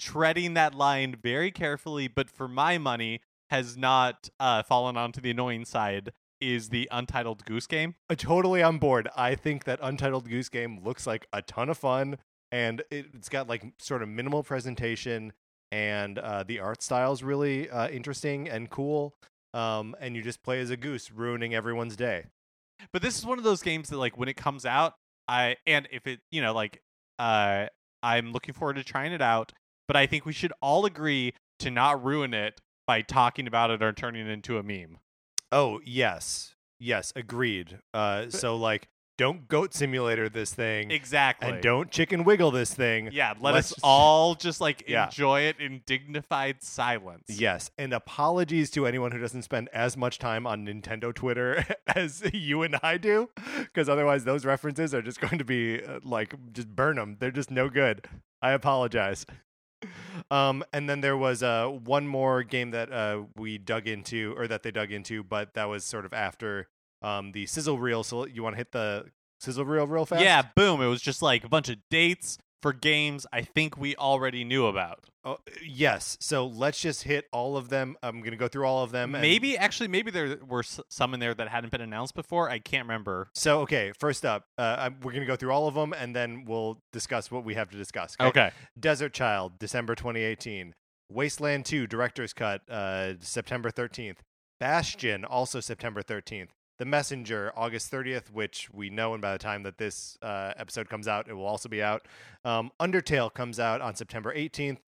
treading 0.00 0.54
that 0.54 0.74
line 0.74 1.14
very 1.22 1.52
carefully, 1.52 2.08
but 2.08 2.28
for 2.28 2.48
my 2.48 2.76
money 2.76 3.20
has 3.50 3.76
not 3.76 4.30
uh, 4.40 4.64
fallen 4.64 4.96
onto 4.96 5.20
the 5.20 5.30
annoying 5.30 5.64
side 5.64 6.10
is 6.40 6.70
the 6.70 6.88
Untitled 6.90 7.44
Goose 7.44 7.68
Game. 7.68 7.94
uh, 8.10 8.16
totally 8.16 8.62
on 8.64 8.78
board. 8.78 9.08
I 9.16 9.36
think 9.36 9.62
that 9.64 9.78
Untitled 9.80 10.28
Goose 10.28 10.48
Game 10.48 10.80
looks 10.82 11.06
like 11.06 11.26
a 11.32 11.40
ton 11.40 11.68
of 11.68 11.78
fun, 11.78 12.18
and 12.50 12.80
it, 12.90 13.06
it's 13.14 13.28
got 13.28 13.48
like 13.48 13.64
sort 13.78 14.02
of 14.02 14.08
minimal 14.08 14.42
presentation, 14.42 15.32
and 15.70 16.18
uh, 16.18 16.42
the 16.42 16.58
art 16.58 16.82
style 16.82 17.12
is 17.12 17.22
really 17.22 17.70
uh, 17.70 17.88
interesting 17.88 18.48
and 18.48 18.70
cool. 18.70 19.14
Um, 19.54 19.96
and 20.00 20.14
you 20.14 20.20
just 20.20 20.42
play 20.42 20.60
as 20.60 20.68
a 20.68 20.76
goose, 20.76 21.10
ruining 21.10 21.54
everyone's 21.54 21.96
day. 21.96 22.26
But 22.92 23.00
this 23.00 23.16
is 23.16 23.24
one 23.24 23.38
of 23.38 23.44
those 23.44 23.62
games 23.62 23.88
that 23.88 23.96
like 23.98 24.18
when 24.18 24.28
it 24.28 24.36
comes 24.36 24.66
out, 24.66 24.94
I 25.28 25.56
and 25.66 25.88
if 25.90 26.06
it 26.06 26.20
you 26.30 26.42
know 26.42 26.52
like 26.52 26.82
uh 27.18 27.66
I'm 28.02 28.32
looking 28.32 28.52
forward 28.52 28.76
to 28.76 28.84
trying 28.84 29.12
it 29.12 29.22
out, 29.22 29.52
but 29.88 29.96
I 29.96 30.06
think 30.06 30.26
we 30.26 30.34
should 30.34 30.52
all 30.60 30.84
agree 30.84 31.32
to 31.60 31.70
not 31.70 32.04
ruin 32.04 32.34
it 32.34 32.60
by 32.86 33.00
talking 33.00 33.46
about 33.46 33.70
it 33.70 33.82
or 33.82 33.92
turning 33.92 34.26
it 34.26 34.30
into 34.30 34.58
a 34.58 34.62
meme. 34.62 34.98
Oh 35.50 35.80
yes, 35.84 36.54
yes, 36.78 37.12
agreed. 37.16 37.78
Uh, 37.94 38.28
so 38.28 38.56
like, 38.56 38.88
don't 39.16 39.46
goat 39.48 39.72
simulator 39.74 40.28
this 40.28 40.52
thing, 40.52 40.90
Exactly. 40.90 41.48
and 41.50 41.62
don't 41.62 41.90
chicken 41.90 42.24
wiggle 42.24 42.50
this 42.50 42.74
thing. 42.74 43.10
yeah, 43.12 43.34
let 43.40 43.54
let's 43.54 43.72
us 43.72 43.78
all 43.82 44.34
just 44.34 44.60
like 44.60 44.84
Yeah. 44.88 45.06
enjoy 45.06 45.42
it 45.42 45.60
in 45.60 45.82
dignified 45.86 46.62
silence. 46.62 47.24
Yes, 47.28 47.70
and 47.78 47.92
apologies 47.92 48.70
to 48.72 48.86
anyone 48.86 49.12
who 49.12 49.18
doesn't 49.18 49.42
spend 49.42 49.68
as 49.72 49.96
much 49.96 50.18
time 50.18 50.46
on 50.46 50.66
Nintendo 50.66 51.14
Twitter 51.14 51.64
as 51.86 52.22
you 52.32 52.62
and 52.62 52.76
I 52.82 52.98
do, 52.98 53.30
because 53.58 53.88
otherwise 53.88 54.24
those 54.24 54.44
references 54.44 54.94
are 54.94 55.02
just 55.02 55.20
going 55.20 55.38
to 55.38 55.44
be 55.44 55.82
uh, 55.82 56.00
like 56.02 56.34
just 56.52 56.68
burn 56.74 56.96
them. 56.96 57.16
They're 57.20 57.30
just 57.30 57.50
no 57.50 57.68
good. 57.68 58.06
I 58.42 58.50
apologize. 58.52 59.24
Um, 60.30 60.64
and 60.72 60.88
then 60.88 61.02
there 61.02 61.16
was 61.16 61.42
uh 61.42 61.66
one 61.68 62.06
more 62.06 62.42
game 62.42 62.70
that 62.70 62.90
uh 62.92 63.22
we 63.36 63.58
dug 63.58 63.86
into, 63.86 64.34
or 64.36 64.48
that 64.48 64.62
they 64.62 64.70
dug 64.70 64.90
into, 64.92 65.22
but 65.22 65.54
that 65.54 65.64
was 65.68 65.84
sort 65.84 66.06
of 66.06 66.12
after 66.14 66.68
um 67.04 67.32
the 67.32 67.46
sizzle 67.46 67.78
reel. 67.78 68.02
So 68.02 68.26
you 68.26 68.42
want 68.42 68.54
to 68.54 68.58
hit 68.58 68.72
the 68.72 69.06
sizzle 69.40 69.64
reel 69.64 69.86
real 69.86 70.06
fast? 70.06 70.22
Yeah, 70.22 70.42
boom. 70.56 70.80
It 70.80 70.86
was 70.86 71.02
just 71.02 71.22
like 71.22 71.44
a 71.44 71.48
bunch 71.48 71.68
of 71.68 71.76
dates 71.90 72.38
for 72.62 72.72
games 72.72 73.26
I 73.32 73.42
think 73.42 73.76
we 73.76 73.94
already 73.96 74.42
knew 74.42 74.66
about. 74.66 75.04
Oh, 75.26 75.38
yes. 75.66 76.16
So 76.20 76.46
let's 76.46 76.80
just 76.80 77.02
hit 77.04 77.26
all 77.32 77.56
of 77.56 77.68
them. 77.70 77.96
I'm 78.02 78.20
gonna 78.22 78.36
go 78.36 78.48
through 78.48 78.66
all 78.66 78.82
of 78.82 78.90
them. 78.90 79.14
and- 79.14 79.22
Maybe 79.22 79.56
actually 79.56 79.88
maybe 79.88 80.10
there 80.10 80.38
were 80.46 80.60
s- 80.60 80.80
some 80.90 81.12
in 81.14 81.20
there 81.20 81.34
that 81.34 81.48
hadn't 81.48 81.70
been 81.70 81.80
announced 81.82 82.14
before. 82.14 82.48
I 82.50 82.58
can't 82.58 82.84
remember. 82.86 83.28
So 83.34 83.60
okay, 83.60 83.92
first 83.98 84.24
up, 84.24 84.46
uh, 84.58 84.76
I'm- 84.78 85.00
we're 85.02 85.12
gonna 85.12 85.24
go 85.26 85.36
through 85.36 85.52
all 85.52 85.66
of 85.68 85.74
them, 85.74 85.92
and 85.94 86.14
then 86.16 86.44
we'll 86.46 86.78
discuss 86.92 87.30
what 87.30 87.44
we 87.44 87.54
have 87.54 87.70
to 87.70 87.76
discuss. 87.76 88.16
Okay. 88.20 88.50
Desert 88.78 89.12
Child, 89.14 89.58
December 89.58 89.94
2018. 89.94 90.74
Wasteland 91.10 91.64
2, 91.66 91.86
Director's 91.86 92.32
Cut, 92.32 92.62
uh, 92.70 93.14
September 93.20 93.70
13th. 93.70 94.22
Bastion, 94.60 95.24
also 95.24 95.60
September 95.60 96.02
13th. 96.02 96.50
The 96.78 96.84
Messenger, 96.84 97.52
August 97.56 97.92
30th, 97.92 98.30
which 98.30 98.68
we 98.72 98.90
know, 98.90 99.12
and 99.12 99.22
by 99.22 99.32
the 99.32 99.38
time 99.38 99.62
that 99.62 99.78
this 99.78 100.18
uh, 100.22 100.52
episode 100.56 100.88
comes 100.88 101.06
out, 101.06 101.28
it 101.28 101.34
will 101.34 101.46
also 101.46 101.68
be 101.68 101.82
out. 101.82 102.06
Um, 102.44 102.72
Undertale 102.80 103.32
comes 103.32 103.60
out 103.60 103.80
on 103.80 103.94
September 103.94 104.34
18th. 104.34 104.78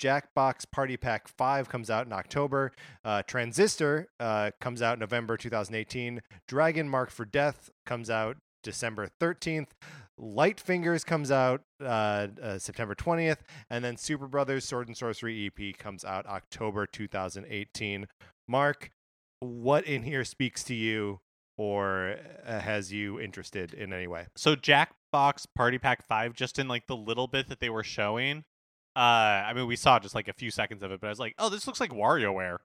Jackbox 0.00 0.70
Party 0.70 0.96
Pack 0.96 1.28
5 1.28 1.68
comes 1.68 1.90
out 1.90 2.06
in 2.06 2.12
October. 2.12 2.72
Uh, 3.04 3.22
Transistor 3.22 4.08
uh, 4.20 4.50
comes 4.60 4.82
out 4.82 4.98
November 4.98 5.36
2018. 5.36 6.20
Dragon 6.46 6.88
Mark 6.88 7.10
for 7.10 7.24
Death 7.24 7.70
comes 7.86 8.10
out 8.10 8.36
December 8.62 9.08
13th. 9.20 9.68
Light 10.18 10.60
Fingers 10.60 11.04
comes 11.04 11.30
out 11.30 11.62
uh, 11.82 12.28
uh, 12.42 12.58
September 12.58 12.94
20th. 12.94 13.38
And 13.70 13.84
then 13.84 13.96
Super 13.96 14.26
Brothers 14.26 14.64
Sword 14.64 14.88
and 14.88 14.96
Sworcery 14.96 15.46
EP 15.46 15.78
comes 15.78 16.04
out 16.04 16.26
October 16.26 16.86
2018. 16.86 18.06
Mark, 18.48 18.90
what 19.40 19.84
in 19.84 20.02
here 20.02 20.24
speaks 20.24 20.62
to 20.64 20.74
you 20.74 21.20
or 21.56 22.16
uh, 22.46 22.60
has 22.60 22.92
you 22.92 23.20
interested 23.20 23.74
in 23.74 23.92
any 23.92 24.06
way? 24.06 24.26
So 24.36 24.56
Jackbox 24.56 25.46
Party 25.54 25.78
Pack 25.78 26.06
5 26.06 26.34
just 26.34 26.58
in 26.58 26.68
like 26.68 26.86
the 26.86 26.96
little 26.96 27.26
bit 27.26 27.48
that 27.48 27.60
they 27.60 27.70
were 27.70 27.84
showing. 27.84 28.44
Uh 28.94 29.44
I 29.44 29.52
mean 29.52 29.66
we 29.66 29.76
saw 29.76 29.98
just 29.98 30.14
like 30.14 30.28
a 30.28 30.32
few 30.32 30.50
seconds 30.50 30.82
of 30.82 30.90
it, 30.90 31.00
but 31.00 31.06
I 31.06 31.10
was 31.10 31.18
like, 31.18 31.34
"Oh, 31.38 31.50
this 31.50 31.66
looks 31.66 31.80
like 31.80 31.90
WarioWare." 31.90 32.58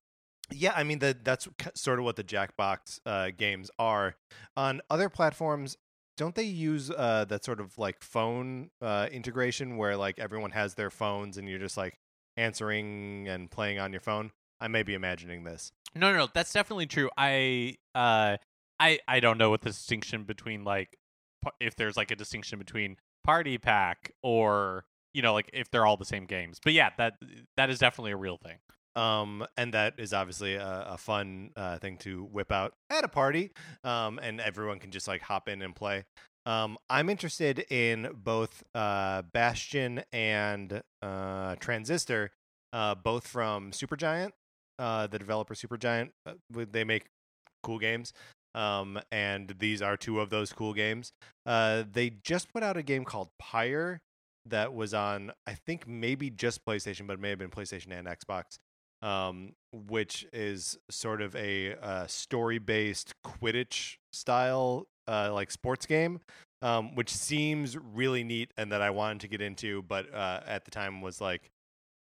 Yeah, 0.51 0.73
I 0.75 0.83
mean 0.83 0.99
the, 0.99 1.17
that's 1.23 1.47
sort 1.75 1.99
of 1.99 2.05
what 2.05 2.15
the 2.15 2.23
Jackbox 2.23 2.99
uh, 3.05 3.31
games 3.35 3.69
are. 3.79 4.15
On 4.57 4.81
other 4.89 5.09
platforms, 5.09 5.77
don't 6.17 6.35
they 6.35 6.43
use 6.43 6.91
uh, 6.91 7.25
that 7.29 7.43
sort 7.43 7.59
of 7.59 7.77
like 7.77 8.01
phone 8.03 8.69
uh, 8.81 9.07
integration 9.11 9.77
where 9.77 9.95
like 9.95 10.19
everyone 10.19 10.51
has 10.51 10.75
their 10.75 10.89
phones 10.89 11.37
and 11.37 11.47
you're 11.49 11.59
just 11.59 11.77
like 11.77 11.97
answering 12.37 13.27
and 13.27 13.49
playing 13.49 13.79
on 13.79 13.91
your 13.91 14.01
phone? 14.01 14.31
I 14.59 14.67
may 14.67 14.83
be 14.83 14.93
imagining 14.93 15.43
this. 15.43 15.71
No, 15.95 16.11
no, 16.11 16.19
no, 16.19 16.27
that's 16.33 16.53
definitely 16.53 16.85
true. 16.85 17.09
I 17.17 17.77
uh 17.95 18.37
I 18.81 18.99
I 19.07 19.19
don't 19.21 19.37
know 19.37 19.49
what 19.51 19.61
the 19.61 19.69
distinction 19.69 20.25
between 20.25 20.65
like 20.65 20.97
if 21.61 21.75
there's 21.77 21.97
like 21.97 22.11
a 22.11 22.15
distinction 22.17 22.59
between 22.59 22.97
Party 23.23 23.57
Pack 23.57 24.11
or 24.23 24.85
you 25.13 25.21
know 25.21 25.33
like 25.33 25.49
if 25.53 25.71
they're 25.71 25.85
all 25.85 25.97
the 25.97 26.05
same 26.05 26.25
games. 26.25 26.59
But 26.63 26.73
yeah, 26.73 26.89
that 26.97 27.13
that 27.57 27.69
is 27.69 27.79
definitely 27.79 28.11
a 28.11 28.17
real 28.17 28.37
thing. 28.37 28.57
um, 28.95 29.45
and 29.57 29.73
that 29.73 29.93
is 29.99 30.13
obviously 30.13 30.55
a, 30.55 30.85
a 30.91 30.97
fun 30.97 31.51
uh, 31.55 31.77
thing 31.79 31.97
to 31.99 32.23
whip 32.25 32.51
out 32.51 32.73
at 32.89 33.05
a 33.05 33.07
party, 33.07 33.51
um, 33.85 34.19
and 34.21 34.41
everyone 34.41 34.79
can 34.79 34.91
just 34.91 35.07
like 35.07 35.21
hop 35.21 35.47
in 35.47 35.61
and 35.61 35.75
play. 35.75 36.03
Um, 36.45 36.77
I'm 36.89 37.09
interested 37.09 37.59
in 37.71 38.09
both 38.15 38.63
uh, 38.75 39.21
Bastion 39.33 40.03
and 40.11 40.81
uh, 41.01 41.55
Transistor, 41.59 42.31
uh, 42.73 42.95
both 42.95 43.27
from 43.27 43.71
Supergiant, 43.71 44.31
uh, 44.79 45.07
the 45.07 45.19
developer 45.19 45.53
Supergiant. 45.53 46.09
Uh, 46.25 46.33
they 46.71 46.83
make 46.83 47.05
cool 47.63 47.79
games, 47.79 48.11
um, 48.55 48.99
and 49.11 49.55
these 49.59 49.81
are 49.81 49.97
two 49.97 50.19
of 50.19 50.29
those 50.29 50.53
cool 50.53 50.73
games. 50.73 51.11
Uh, 51.45 51.83
they 51.91 52.11
just 52.23 52.51
put 52.53 52.63
out 52.63 52.77
a 52.77 52.83
game 52.83 53.05
called 53.05 53.29
Pyre 53.39 53.99
that 54.45 54.73
was 54.73 54.93
on, 54.93 55.31
I 55.45 55.53
think, 55.53 55.87
maybe 55.87 56.29
just 56.29 56.65
PlayStation, 56.65 57.07
but 57.07 57.13
it 57.13 57.19
may 57.19 57.29
have 57.29 57.39
been 57.39 57.51
PlayStation 57.51 57.91
and 57.91 58.07
Xbox 58.07 58.57
um, 59.01 59.53
which 59.71 60.25
is 60.31 60.77
sort 60.89 61.21
of 61.21 61.35
a 61.35 61.75
uh, 61.75 62.07
story-based 62.07 63.15
Quidditch 63.25 63.97
style, 64.13 64.87
uh, 65.07 65.33
like 65.33 65.51
sports 65.51 65.85
game, 65.85 66.19
um, 66.61 66.95
which 66.95 67.09
seems 67.09 67.77
really 67.77 68.23
neat 68.23 68.51
and 68.57 68.71
that 68.71 68.81
I 68.81 68.91
wanted 68.91 69.21
to 69.21 69.27
get 69.27 69.41
into, 69.41 69.81
but 69.83 70.13
uh, 70.13 70.41
at 70.45 70.65
the 70.65 70.71
time 70.71 71.01
was 71.01 71.19
like, 71.19 71.49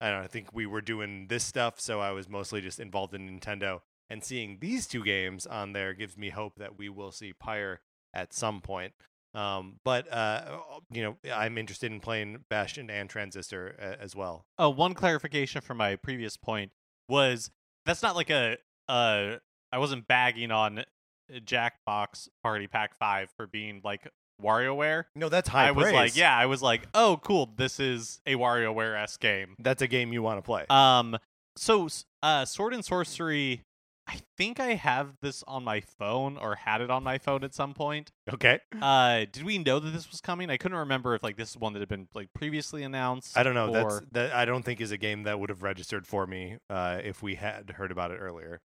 I 0.00 0.10
don't 0.10 0.18
know, 0.18 0.24
I 0.24 0.28
think 0.28 0.52
we 0.52 0.66
were 0.66 0.82
doing 0.82 1.26
this 1.28 1.44
stuff, 1.44 1.80
so 1.80 2.00
I 2.00 2.10
was 2.10 2.28
mostly 2.28 2.60
just 2.60 2.80
involved 2.80 3.14
in 3.14 3.28
Nintendo. 3.28 3.80
And 4.10 4.22
seeing 4.22 4.58
these 4.60 4.86
two 4.86 5.02
games 5.02 5.46
on 5.46 5.72
there 5.72 5.94
gives 5.94 6.16
me 6.16 6.30
hope 6.30 6.54
that 6.56 6.78
we 6.78 6.88
will 6.88 7.10
see 7.10 7.32
Pyre 7.32 7.80
at 8.12 8.32
some 8.32 8.60
point. 8.60 8.92
Um, 9.34 9.76
but 9.84 10.12
uh, 10.12 10.58
you 10.92 11.02
know, 11.02 11.16
I'm 11.32 11.58
interested 11.58 11.90
in 11.90 12.00
playing 12.00 12.44
Bastion 12.48 12.88
and 12.90 13.08
Transistor 13.10 13.74
a- 13.80 14.00
as 14.00 14.14
well. 14.14 14.44
Oh, 14.58 14.70
one 14.70 14.94
clarification 14.94 15.60
from 15.60 15.78
my 15.78 15.96
previous 15.96 16.36
point 16.36 16.70
was 17.08 17.50
that's 17.86 18.02
not 18.02 18.14
like 18.14 18.30
a 18.30 18.58
uh 18.88 19.36
I 19.72 19.78
wasn't 19.78 20.06
bagging 20.06 20.52
on 20.52 20.84
Jackbox 21.32 22.28
Party 22.42 22.66
Pack 22.68 22.94
5 22.94 23.30
for 23.36 23.46
being 23.46 23.80
like 23.82 24.08
WarioWare. 24.42 25.04
No, 25.14 25.28
that's 25.28 25.48
high 25.48 25.68
I 25.68 25.70
was 25.70 25.92
like, 25.92 26.16
yeah, 26.16 26.36
I 26.36 26.46
was 26.46 26.62
like, 26.62 26.86
"Oh, 26.94 27.18
cool. 27.22 27.50
This 27.56 27.78
is 27.80 28.20
a 28.26 28.34
WarioWare 28.34 29.00
s 29.02 29.16
game." 29.16 29.54
that's 29.58 29.82
a 29.82 29.86
game 29.86 30.12
you 30.12 30.22
want 30.22 30.38
to 30.38 30.42
play. 30.42 30.64
Um, 30.70 31.16
so 31.56 31.88
uh, 32.22 32.44
Sword 32.44 32.74
and 32.74 32.82
Sworcery. 32.82 33.60
I 34.06 34.20
think 34.36 34.60
I 34.60 34.74
have 34.74 35.16
this 35.22 35.42
on 35.48 35.64
my 35.64 35.80
phone 35.80 36.36
or 36.36 36.56
had 36.56 36.80
it 36.82 36.90
on 36.90 37.02
my 37.02 37.16
phone 37.18 37.42
at 37.42 37.54
some 37.54 37.72
point. 37.72 38.12
okay, 38.32 38.60
Uh, 38.80 39.24
did 39.32 39.44
we 39.44 39.58
know 39.58 39.78
that 39.78 39.90
this 39.90 40.10
was 40.10 40.20
coming? 40.20 40.50
I 40.50 40.56
couldn't 40.58 40.76
remember 40.76 41.14
if 41.14 41.22
like 41.22 41.36
this 41.36 41.50
is 41.50 41.56
one 41.56 41.72
that 41.72 41.80
had 41.80 41.88
been 41.88 42.08
like 42.14 42.28
previously 42.34 42.82
announced. 42.82 43.36
I 43.36 43.42
don't 43.42 43.54
know. 43.54 43.72
That's 43.72 44.00
that. 44.12 44.34
I 44.34 44.44
don't 44.44 44.62
think 44.64 44.80
is 44.80 44.90
a 44.90 44.98
game 44.98 45.22
that 45.22 45.40
would 45.40 45.48
have 45.48 45.62
registered 45.62 46.06
for 46.06 46.26
me 46.26 46.58
uh, 46.68 47.00
if 47.02 47.22
we 47.22 47.36
had 47.36 47.70
heard 47.70 47.90
about 47.90 48.10
it 48.10 48.16
earlier. 48.16 48.60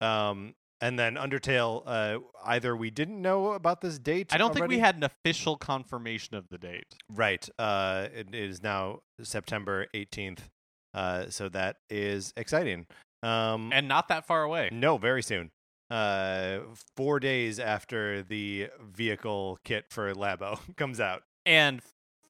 Um, 0.00 0.54
and 0.80 0.98
then 0.98 1.14
Undertale. 1.14 1.82
Uh, 1.86 2.18
either 2.44 2.76
we 2.76 2.90
didn't 2.90 3.20
know 3.20 3.52
about 3.52 3.80
this 3.80 3.98
date. 3.98 4.32
I 4.34 4.38
don't 4.38 4.52
think 4.54 4.68
we 4.68 4.78
had 4.78 4.96
an 4.96 5.04
official 5.04 5.56
confirmation 5.56 6.36
of 6.36 6.48
the 6.48 6.58
date. 6.58 6.94
Right. 7.10 7.48
Uh, 7.58 8.08
it 8.14 8.34
is 8.34 8.62
now 8.62 9.00
September 9.22 9.86
eighteenth. 9.94 10.48
Uh, 10.92 11.28
so 11.28 11.48
that 11.48 11.76
is 11.90 12.32
exciting. 12.36 12.86
Um, 13.24 13.72
And 13.72 13.88
not 13.88 14.08
that 14.08 14.26
far 14.26 14.42
away. 14.42 14.68
no, 14.72 14.96
very 14.98 15.22
soon. 15.22 15.50
Uh, 15.90 16.60
four 16.96 17.20
days 17.20 17.58
after 17.58 18.22
the 18.22 18.68
vehicle 18.80 19.58
kit 19.64 19.86
for 19.90 20.12
Labo 20.14 20.58
comes 20.76 21.00
out. 21.00 21.22
And 21.46 21.80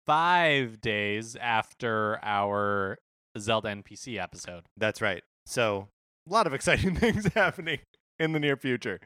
five 0.07 0.80
days 0.80 1.37
after 1.37 2.18
our 2.22 2.98
Zelda 3.38 3.68
NPC 3.68 4.20
episode. 4.20 4.64
That's 4.76 5.00
right. 5.00 5.22
So 5.46 5.88
a 6.28 6.33
lot 6.33 6.46
of 6.46 6.54
exciting 6.54 6.94
things 7.04 7.26
happening 7.35 7.78
in 8.18 8.33
the 8.33 8.40
near 8.40 8.57
future. 8.57 9.00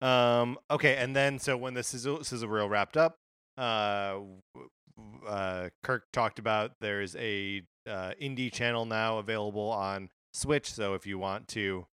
Um, 0.00 0.58
okay, 0.70 0.96
and 0.96 1.14
then 1.14 1.38
so 1.38 1.56
when 1.56 1.74
the 1.74 1.82
sizzle 1.82 2.24
sizzle 2.24 2.48
reel 2.48 2.68
wrapped 2.68 2.96
up, 2.96 3.16
uh, 3.58 4.18
uh, 5.26 5.68
Kirk 5.82 6.04
talked 6.12 6.38
about 6.38 6.72
there's 6.80 7.16
a 7.16 7.62
uh, 7.88 8.12
indie 8.20 8.52
channel 8.52 8.84
now 8.84 9.18
available 9.18 9.70
on 9.70 10.08
Switch. 10.32 10.72
So 10.72 10.94
if 10.94 11.06
you 11.06 11.18
want 11.18 11.48
to, 11.48 11.86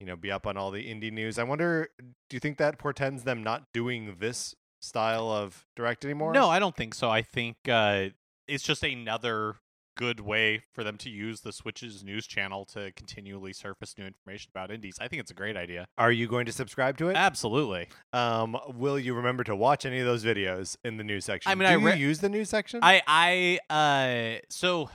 you 0.00 0.06
know, 0.06 0.16
be 0.16 0.30
up 0.30 0.46
on 0.46 0.56
all 0.56 0.70
the 0.70 0.84
indie 0.84 1.12
news, 1.12 1.38
I 1.38 1.44
wonder, 1.44 1.88
do 1.98 2.34
you 2.34 2.40
think 2.40 2.58
that 2.58 2.78
portends 2.78 3.24
them 3.24 3.42
not 3.42 3.64
doing 3.72 4.16
this 4.18 4.54
style 4.80 5.30
of 5.30 5.66
direct 5.76 6.04
anymore? 6.04 6.32
No, 6.32 6.48
I 6.48 6.58
don't 6.58 6.76
think 6.76 6.94
so. 6.94 7.10
I 7.10 7.22
think 7.22 7.56
uh, 7.68 8.08
it's 8.46 8.64
just 8.64 8.82
another 8.82 9.56
good 9.96 10.20
way 10.20 10.62
for 10.72 10.82
them 10.82 10.96
to 10.98 11.08
use 11.08 11.40
the 11.40 11.52
Switch's 11.52 12.02
news 12.02 12.26
channel 12.26 12.64
to 12.64 12.90
continually 12.92 13.52
surface 13.52 13.94
new 13.96 14.04
information 14.04 14.50
about 14.54 14.70
indies. 14.70 14.96
I 15.00 15.08
think 15.08 15.20
it's 15.20 15.30
a 15.30 15.34
great 15.34 15.56
idea. 15.56 15.86
Are 15.96 16.10
you 16.10 16.26
going 16.26 16.46
to 16.46 16.52
subscribe 16.52 16.98
to 16.98 17.08
it? 17.08 17.16
Absolutely. 17.16 17.88
Um, 18.12 18.56
will 18.74 18.98
you 18.98 19.14
remember 19.14 19.44
to 19.44 19.56
watch 19.56 19.86
any 19.86 20.00
of 20.00 20.06
those 20.06 20.24
videos 20.24 20.76
in 20.84 20.96
the 20.96 21.04
news 21.04 21.24
section? 21.24 21.50
I 21.50 21.54
mean, 21.54 21.68
do 21.68 21.88
I 21.88 21.94
you 21.94 22.06
use 22.08 22.18
the 22.18 22.28
news 22.28 22.50
section? 22.50 22.80
I 22.82 23.02
I 23.06 23.58
uh 23.72 24.40
so 24.50 24.90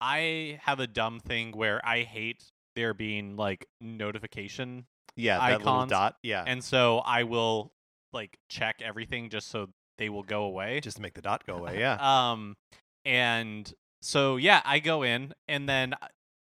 I 0.00 0.58
have 0.62 0.80
a 0.80 0.86
dumb 0.86 1.20
thing 1.20 1.52
where 1.52 1.84
I 1.84 2.02
hate 2.02 2.44
there 2.76 2.94
being 2.94 3.36
like 3.36 3.66
notification 3.80 4.86
yeah, 5.16 5.38
that 5.38 5.58
little 5.58 5.74
icons, 5.74 5.90
dot. 5.90 6.16
Yeah, 6.22 6.44
and 6.46 6.62
so 6.62 6.98
I 6.98 7.24
will 7.24 7.72
like 8.12 8.38
check 8.48 8.80
everything 8.82 9.30
just 9.30 9.48
so 9.48 9.68
they 9.98 10.08
will 10.08 10.22
go 10.22 10.44
away. 10.44 10.80
just 10.80 10.96
to 10.96 11.02
make 11.02 11.14
the 11.14 11.22
dot 11.22 11.44
go 11.46 11.56
away. 11.56 11.78
Yeah. 11.78 11.96
Um, 12.32 12.56
and 13.04 13.72
so 14.02 14.36
yeah, 14.36 14.62
I 14.64 14.78
go 14.78 15.02
in 15.02 15.32
and 15.48 15.68
then 15.68 15.94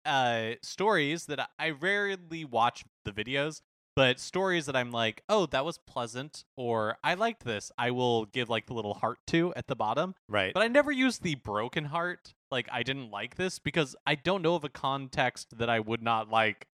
uh 0.05 0.53
stories 0.63 1.27
that 1.27 1.41
I- 1.41 1.47
I 1.59 1.71
rarely 1.71 2.45
watch 2.45 2.85
the 3.05 3.13
videos, 3.13 3.61
but 3.97 4.19
stories 4.19 4.67
that 4.67 4.75
I'm 4.77 4.91
like, 4.91 5.23
oh, 5.29 5.47
that 5.47 5.65
was 5.65 5.79
pleasant, 5.87 6.45
or 6.57 6.97
I 7.05 7.15
liked 7.15 7.45
this. 7.45 7.71
I 7.79 7.91
will 7.91 8.27
give 8.27 8.49
like 8.51 8.67
the 8.67 8.75
little 8.75 8.95
heart 8.95 9.19
to 9.29 9.53
at 9.57 9.67
the 9.67 9.77
bottom, 9.77 10.15
right. 10.29 10.53
but 10.53 10.63
I 10.63 10.69
never 10.69 10.91
use 10.93 11.19
the 11.19 11.37
broken 11.37 11.87
heart. 11.87 12.33
Like 12.51 12.69
I 12.73 12.83
didn't 12.83 13.11
like 13.11 13.37
this 13.37 13.59
because 13.59 13.97
I 14.07 14.15
don't 14.15 14.43
know 14.43 14.55
of 14.55 14.65
a 14.65 14.69
context 14.69 15.59
that 15.59 15.69
I 15.71 15.81
would 15.81 16.03
not 16.03 16.29
like. 16.31 16.67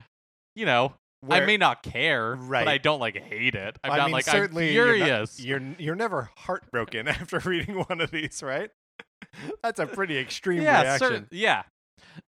You 0.56 0.66
know, 0.66 0.94
I 1.28 1.40
may 1.40 1.56
not 1.56 1.82
care, 1.82 2.34
Right. 2.34 2.64
but 2.64 2.70
I 2.70 2.78
don't 2.78 2.98
like 3.00 3.16
hate 3.16 3.54
it. 3.54 3.78
I'm 3.84 3.92
I 3.92 3.96
not 3.98 4.06
mean, 4.06 4.12
like 4.12 4.24
certainly 4.24 4.68
I'm 4.70 4.74
you're 4.74 4.98
not- 4.98 5.04
furious. 5.06 5.40
You're, 5.40 5.62
you're 5.78 5.94
never 5.94 6.30
heartbroken 6.38 7.06
after 7.08 7.38
reading 7.44 7.76
one 7.76 8.00
of 8.00 8.10
these, 8.10 8.42
right? 8.42 8.70
That's 9.62 9.78
a 9.78 9.86
pretty 9.86 10.18
extreme 10.18 10.62
yeah, 10.62 10.82
reaction. 10.82 11.28
yeah. 11.30 11.62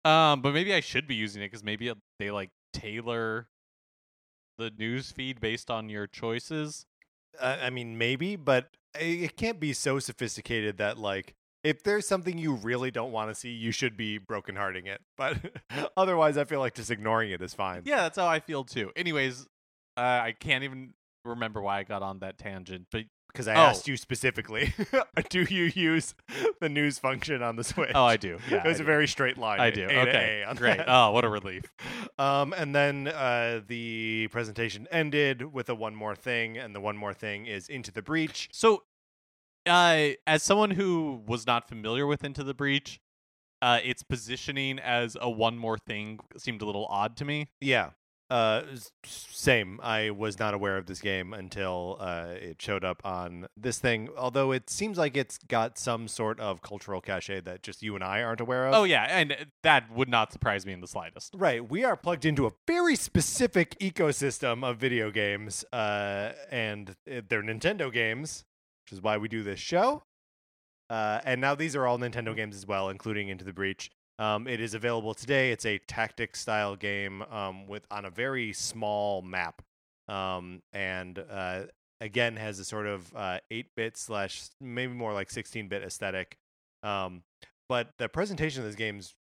Um, 0.04 0.42
but 0.42 0.54
maybe 0.54 0.74
I 0.74 0.80
should 0.82 1.08
be 1.08 1.16
using 1.16 1.42
it 1.42 1.46
because 1.48 1.64
maybe 1.64 1.88
it- 1.88 1.98
they 2.20 2.32
like 2.32 2.50
tailor 2.74 3.48
the 4.60 4.72
news 4.78 5.12
feed 5.12 5.40
based 5.40 5.72
on 5.72 5.90
your 5.90 6.06
choices. 6.06 6.86
Uh, 7.40 7.58
I 7.62 7.70
mean, 7.70 7.98
maybe, 7.98 8.36
but 8.36 8.70
it 9.00 9.24
it 9.24 9.38
can't 9.38 9.60
be 9.60 9.74
so 9.74 10.00
sophisticated 10.00 10.78
that 10.78 10.98
like 10.98 11.36
if 11.64 11.84
there's 11.84 12.08
something 12.08 12.38
you 12.38 12.54
really 12.54 12.92
don't 12.92 13.12
want 13.12 13.30
to 13.30 13.36
see, 13.36 13.50
you 13.50 13.72
should 13.72 13.98
be 13.98 14.20
brokenhearting 14.20 14.86
it. 14.88 15.02
But 15.18 15.38
otherwise, 15.98 16.38
I 16.38 16.44
feel 16.44 16.60
like 16.60 16.76
just 16.76 16.92
ignoring 16.92 17.32
it 17.32 17.42
is 17.42 17.54
fine. 17.54 17.82
Yeah, 17.86 17.98
that's 17.98 18.18
how 18.18 18.28
I 18.28 18.40
feel 18.40 18.64
too. 18.64 18.92
Anyways, 18.96 19.48
uh, 19.98 20.02
I 20.02 20.36
can't 20.40 20.64
even 20.64 20.94
remember 21.26 21.62
why 21.62 21.80
I 21.80 21.84
got 21.84 22.02
on 22.02 22.20
that 22.20 22.38
tangent, 22.38 22.88
but 22.92 23.04
Because 23.32 23.48
I 23.48 23.54
Oh. 23.56 23.60
asked 23.70 23.88
you 23.88 23.96
specifically, 23.96 24.74
do 25.30 25.46
you 25.50 25.66
use 25.76 26.16
the 26.60 26.68
news 26.68 26.98
function 27.00 27.44
on 27.44 27.56
the 27.58 27.64
Switch? 27.64 27.92
oh, 27.94 28.04
I 28.04 28.18
do. 28.18 28.40
Yeah, 28.50 28.64
it 28.64 28.68
was 28.68 28.78
I 28.78 28.82
a 28.82 28.84
do. 28.84 28.84
very 28.86 29.08
straight 29.08 29.38
line. 29.38 29.60
I 29.60 29.70
do. 29.70 29.86
A 29.88 30.00
okay, 30.02 30.46
great. 30.56 30.78
that. 30.78 30.86
Oh, 30.90 31.12
what 31.12 31.24
a 31.26 31.30
relief. 31.30 31.64
Um, 32.18 32.52
and 32.52 32.76
then 32.76 33.08
uh, 33.08 33.62
the 33.66 34.28
presentation 34.30 34.90
ended 34.92 35.54
with 35.54 35.70
a 35.70 35.76
one 35.76 35.96
more 35.96 36.16
thing, 36.18 36.58
and 36.58 36.76
the 36.76 36.82
one 36.82 36.98
more 36.98 37.14
thing 37.14 37.46
is 37.46 37.70
Into 37.70 37.94
the 37.94 38.02
Breach. 38.02 38.50
So, 38.52 38.84
uh, 39.66 40.10
as 40.28 40.44
someone 40.44 40.72
who 40.72 41.22
was 41.26 41.48
not 41.48 41.70
familiar 41.70 42.06
with 42.06 42.26
Into 42.26 42.44
the 42.44 42.54
Breach, 42.54 43.00
uh, 43.62 43.80
its 43.86 44.04
positioning 44.04 44.80
as 44.80 45.16
a 45.22 45.30
one 45.30 45.58
more 45.58 45.78
thing 45.78 46.20
seemed 46.36 46.62
a 46.62 46.66
little 46.66 46.88
odd 46.90 47.16
to 47.18 47.26
me. 47.26 47.48
Yeah, 47.62 47.92
Uh, 48.30 48.62
same. 49.04 49.80
I 49.82 50.12
was 50.12 50.38
not 50.38 50.54
aware 50.54 50.78
of 50.78 50.86
this 50.86 51.02
game 51.02 51.34
until 51.34 51.98
uh, 52.00 52.28
it 52.40 52.62
showed 52.62 52.84
up 52.84 53.02
on 53.04 53.48
this 53.58 53.80
thing. 53.80 54.10
Although 54.16 54.52
it 54.52 54.70
seems 54.70 55.00
like 55.00 55.18
it's 55.18 55.40
got 55.40 55.80
some 55.80 56.08
sort 56.08 56.40
of 56.40 56.62
cultural 56.62 57.02
cachet 57.02 57.42
that 57.42 57.64
just 57.64 57.82
you 57.82 57.96
and 57.96 58.04
I 58.04 58.22
aren't 58.22 58.40
aware 58.40 58.68
of. 58.68 58.76
Oh 58.76 58.84
yeah, 58.84 59.06
and 59.06 59.48
that 59.64 59.92
would 59.92 60.10
not 60.10 60.32
surprise 60.32 60.64
me 60.64 60.74
in 60.74 60.82
the 60.82 60.88
slightest. 60.88 61.34
Right, 61.36 61.68
we 61.68 61.84
are 61.84 61.96
plugged 61.96 62.24
into 62.24 62.46
a 62.46 62.52
very 62.68 62.96
specific 62.96 63.78
ecosystem 63.80 64.64
of 64.64 64.78
video 64.78 65.10
games, 65.10 65.66
uh, 65.74 66.34
and 66.52 66.92
uh, 67.12 67.22
they're 67.28 67.42
Nintendo 67.42 67.92
games, 67.92 68.46
which 68.86 68.94
is 68.94 69.02
why 69.02 69.18
we 69.18 69.28
do 69.28 69.42
this 69.42 69.60
show. 69.60 70.04
Uh, 70.90 71.22
and 71.24 71.40
now 71.42 71.56
these 71.56 71.76
are 71.76 71.86
all 71.86 71.98
Nintendo 71.98 72.36
games 72.36 72.56
as 72.56 72.66
well, 72.66 72.90
including 72.90 73.30
Into 73.30 73.46
the 73.46 73.54
Breach. 73.54 73.92
Um, 74.20 74.48
it 74.48 74.60
is 74.60 74.74
available 74.74 75.14
today. 75.16 75.52
It's 75.52 75.66
a 75.66 75.78
tactic 75.88 76.36
style 76.36 76.76
game 76.76 77.22
um, 77.24 77.66
with 77.68 77.84
on 77.90 78.04
a 78.06 78.10
very 78.10 78.52
small 78.54 79.22
map, 79.22 79.62
um, 80.10 80.62
and 80.74 81.18
uh, 81.18 81.62
again 82.02 82.36
has 82.36 82.60
a 82.60 82.66
sort 82.66 82.86
of 82.86 83.12
eight 83.50 83.68
bit 83.78 83.96
slash 83.98 84.44
maybe 84.62 84.94
more 84.94 85.14
like 85.14 85.32
sixteen 85.32 85.68
bit 85.70 85.84
aesthetic. 85.84 86.38
Um, 86.84 87.24
but 87.70 87.90
the 87.98 88.10
presentation 88.10 88.62
of 88.62 88.68
this 88.68 88.76
game 88.76 89.00
is 89.00 89.14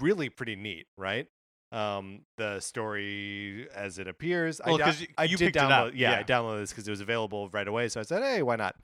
really 0.00 0.28
pretty 0.30 0.56
neat, 0.56 0.86
right? 0.96 1.26
Um, 1.72 2.20
the 2.38 2.60
story 2.60 3.66
as 3.74 3.98
it 3.98 4.06
appears. 4.08 4.60
Well, 4.64 4.76
I, 4.76 4.78
'cause 4.78 4.98
dou- 5.00 5.06
y- 5.08 5.14
I 5.18 5.24
you 5.24 5.36
did 5.36 5.44
picked 5.46 5.56
it 5.56 5.60
download. 5.60 5.88
up, 5.88 5.92
Yeah, 5.94 6.18
I 6.18 6.22
downloaded 6.22 6.60
this 6.60 6.70
because 6.70 6.86
it 6.86 6.90
was 6.90 7.00
available 7.00 7.48
right 7.50 7.66
away. 7.68 7.88
So 7.88 8.00
I 8.00 8.02
said, 8.02 8.22
hey, 8.22 8.42
why 8.42 8.56
not? 8.56 8.76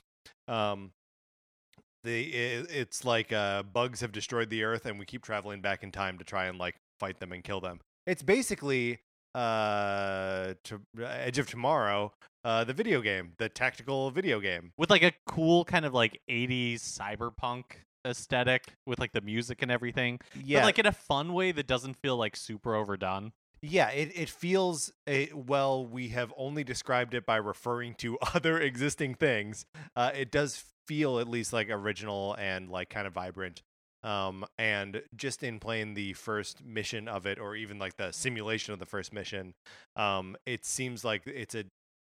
The 2.09 2.23
it, 2.23 2.71
it's 2.71 3.05
like 3.05 3.35
uh, 3.35 3.65
bugs 3.65 4.01
have 4.01 4.13
destroyed 4.13 4.49
the 4.49 4.65
earth, 4.65 4.87
and 4.87 4.99
we 4.99 5.05
keep 5.05 5.23
traveling 5.23 5.61
back 5.61 5.83
in 5.83 5.93
time 5.93 6.17
to 6.17 6.25
try 6.25 6.47
and 6.47 6.59
like 6.59 6.77
fight 6.99 7.21
them 7.21 7.33
and 7.33 7.45
kill 7.45 7.61
them. 7.61 7.81
It's 8.07 8.23
basically 8.23 9.01
uh, 9.35 10.55
to, 10.65 10.81
Edge 11.03 11.39
of 11.39 11.51
Tomorrow, 11.51 12.13
uh, 12.45 12.65
the 12.65 12.73
video 12.73 13.03
game, 13.03 13.33
the 13.37 13.51
tactical 13.51 14.11
video 14.11 14.41
game. 14.41 14.73
With 14.79 14.89
like 14.89 15.03
a 15.03 15.13
cool 15.27 15.67
kind 15.67 15.85
of 15.85 15.93
like 15.93 16.19
80s 16.31 16.77
cyberpunk 16.77 17.65
aesthetic 18.07 18.73
with 18.87 18.99
like 18.99 19.13
the 19.13 19.21
music 19.21 19.61
and 19.61 19.71
everything. 19.71 20.19
Yeah, 20.43 20.61
But 20.61 20.65
like 20.65 20.79
in 20.79 20.87
a 20.87 20.93
fun 20.93 21.35
way 21.35 21.53
that 21.53 21.67
doesn't 21.67 21.99
feel 21.99 22.17
like 22.17 22.37
super 22.37 22.75
overdone. 22.75 23.33
Yeah, 23.61 23.91
it, 23.91 24.13
it 24.15 24.31
feels 24.31 24.93
a, 25.07 25.31
well. 25.35 25.85
We 25.85 26.09
have 26.09 26.33
only 26.37 26.63
described 26.63 27.13
it 27.13 27.27
by 27.27 27.37
referring 27.37 27.97
to 27.97 28.17
other 28.35 28.59
existing 28.59 29.17
things. 29.17 29.67
Uh, 29.97 30.11
it 30.15 30.31
does 30.31 30.65
feel 30.89 31.21
at 31.21 31.29
least 31.29 31.53
like 31.53 31.71
original 31.71 32.35
and 32.39 32.69
like 32.69 32.91
kind 32.91 33.07
of 33.07 33.13
vibrant. 33.13 33.63
Um, 34.03 34.45
and 34.59 35.03
just 35.17 35.43
in 35.43 35.61
playing 35.61 35.95
the 35.95 36.15
first 36.15 36.65
mission 36.65 37.09
of 37.09 37.27
it, 37.27 37.39
or 37.39 37.55
even 37.57 37.79
like 37.79 37.97
the 37.97 38.13
simulation 38.13 38.73
of 38.73 38.79
the 38.79 38.87
first 38.87 39.13
mission, 39.13 39.55
um, 39.97 40.37
it 40.47 40.65
seems 40.65 41.05
like 41.05 41.23
it's 41.27 41.55
a 41.55 41.65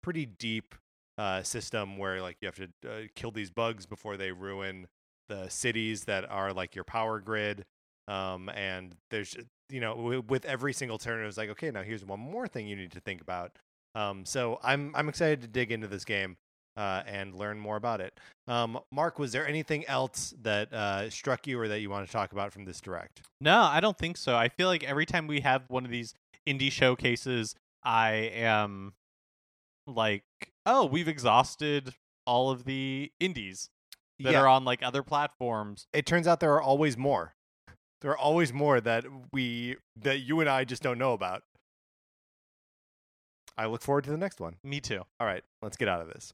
pretty 0.02 0.26
deep 0.26 0.76
uh, 1.18 1.44
system 1.44 1.98
where 1.98 2.22
like 2.22 2.38
you 2.42 2.48
have 2.48 2.56
to 2.56 2.90
uh, 2.90 3.02
kill 3.16 3.32
these 3.32 3.52
bugs 3.52 3.86
before 3.86 4.18
they 4.18 4.32
ruin 4.32 4.88
the 5.30 5.48
cities 5.48 6.06
that 6.06 6.30
are 6.30 6.54
like 6.54 6.76
your 6.76 6.84
power 6.84 7.20
grid 7.20 7.66
um, 8.08 8.50
and 8.50 8.96
there's 9.12 9.36
you 9.70 9.80
know 9.80 10.24
with 10.28 10.44
every 10.46 10.74
single 10.74 10.98
turn 10.98 11.22
it 11.22 11.26
was 11.26 11.38
like 11.38 11.50
okay 11.50 11.72
now 11.72 11.82
here's 11.82 12.04
one 12.04 12.20
more 12.20 12.48
thing 12.48 12.68
you 12.68 12.76
need 12.76 12.92
to 12.92 13.00
think 13.00 13.22
about 13.22 13.52
um, 13.96 14.26
so 14.26 14.60
i'm 14.64 14.92
i'm 14.96 15.08
excited 15.08 15.42
to 15.42 15.48
dig 15.48 15.72
into 15.72 15.88
this 15.88 16.04
game 16.04 16.36
uh, 16.76 17.04
and 17.06 17.36
learn 17.36 17.60
more 17.60 17.76
about 17.76 18.02
it. 18.02 18.20
Um, 18.48 18.80
mark 18.92 19.20
was 19.20 19.32
there 19.32 19.48
anything 19.48 19.86
else 19.88 20.34
that 20.42 20.74
uh, 20.74 21.10
struck 21.10 21.48
you 21.48 21.60
or 21.60 21.68
that 21.68 21.80
you 21.80 21.90
want 21.90 22.06
to 22.06 22.12
talk 22.12 22.32
about 22.32 22.52
from 22.52 22.66
this 22.66 22.82
direct? 22.82 23.22
No, 23.40 23.62
I 23.62 23.80
don't 23.80 23.98
think 23.98 24.18
so. 24.18 24.36
I 24.36 24.50
feel 24.50 24.68
like 24.68 24.84
every 24.84 25.06
time 25.06 25.28
we 25.28 25.42
have 25.42 25.64
one 25.68 25.86
of 25.86 25.92
these 25.92 26.14
indie 26.48 26.72
showcases, 26.72 27.56
I 27.84 28.12
am 28.34 28.94
like, 29.88 30.24
oh, 30.66 30.86
we've 30.86 31.08
exhausted 31.08 31.94
all 32.26 32.50
of 32.50 32.64
the 32.66 33.12
indies 33.20 33.70
that 34.20 34.34
yeah. 34.34 34.42
are 34.42 34.48
on 34.48 34.64
like 34.64 34.82
other 34.82 35.04
platforms. 35.04 35.88
it 35.94 36.06
turns 36.06 36.28
out 36.28 36.40
there 36.40 36.54
are 36.54 36.62
always 36.62 36.98
more. 36.98 37.34
There 38.02 38.12
are 38.12 38.18
always 38.18 38.52
more 38.52 38.82
that 38.82 39.06
we 39.32 39.78
that 40.02 40.20
you 40.20 40.42
and 40.42 40.50
i 40.50 40.66
just 40.66 40.84
don't 40.84 40.98
know 40.98 41.14
about. 41.14 41.44
I 43.58 43.68
look 43.68 43.82
forward 43.82 44.04
to 44.06 44.12
the 44.12 44.18
next 44.18 44.40
one. 44.40 44.56
Me 44.64 44.80
too. 44.80 45.02
all 45.20 45.28
right 45.28 45.44
let's 45.62 45.78
get 45.78 45.88
out 45.88 46.02
of 46.02 46.08
this 46.08 46.34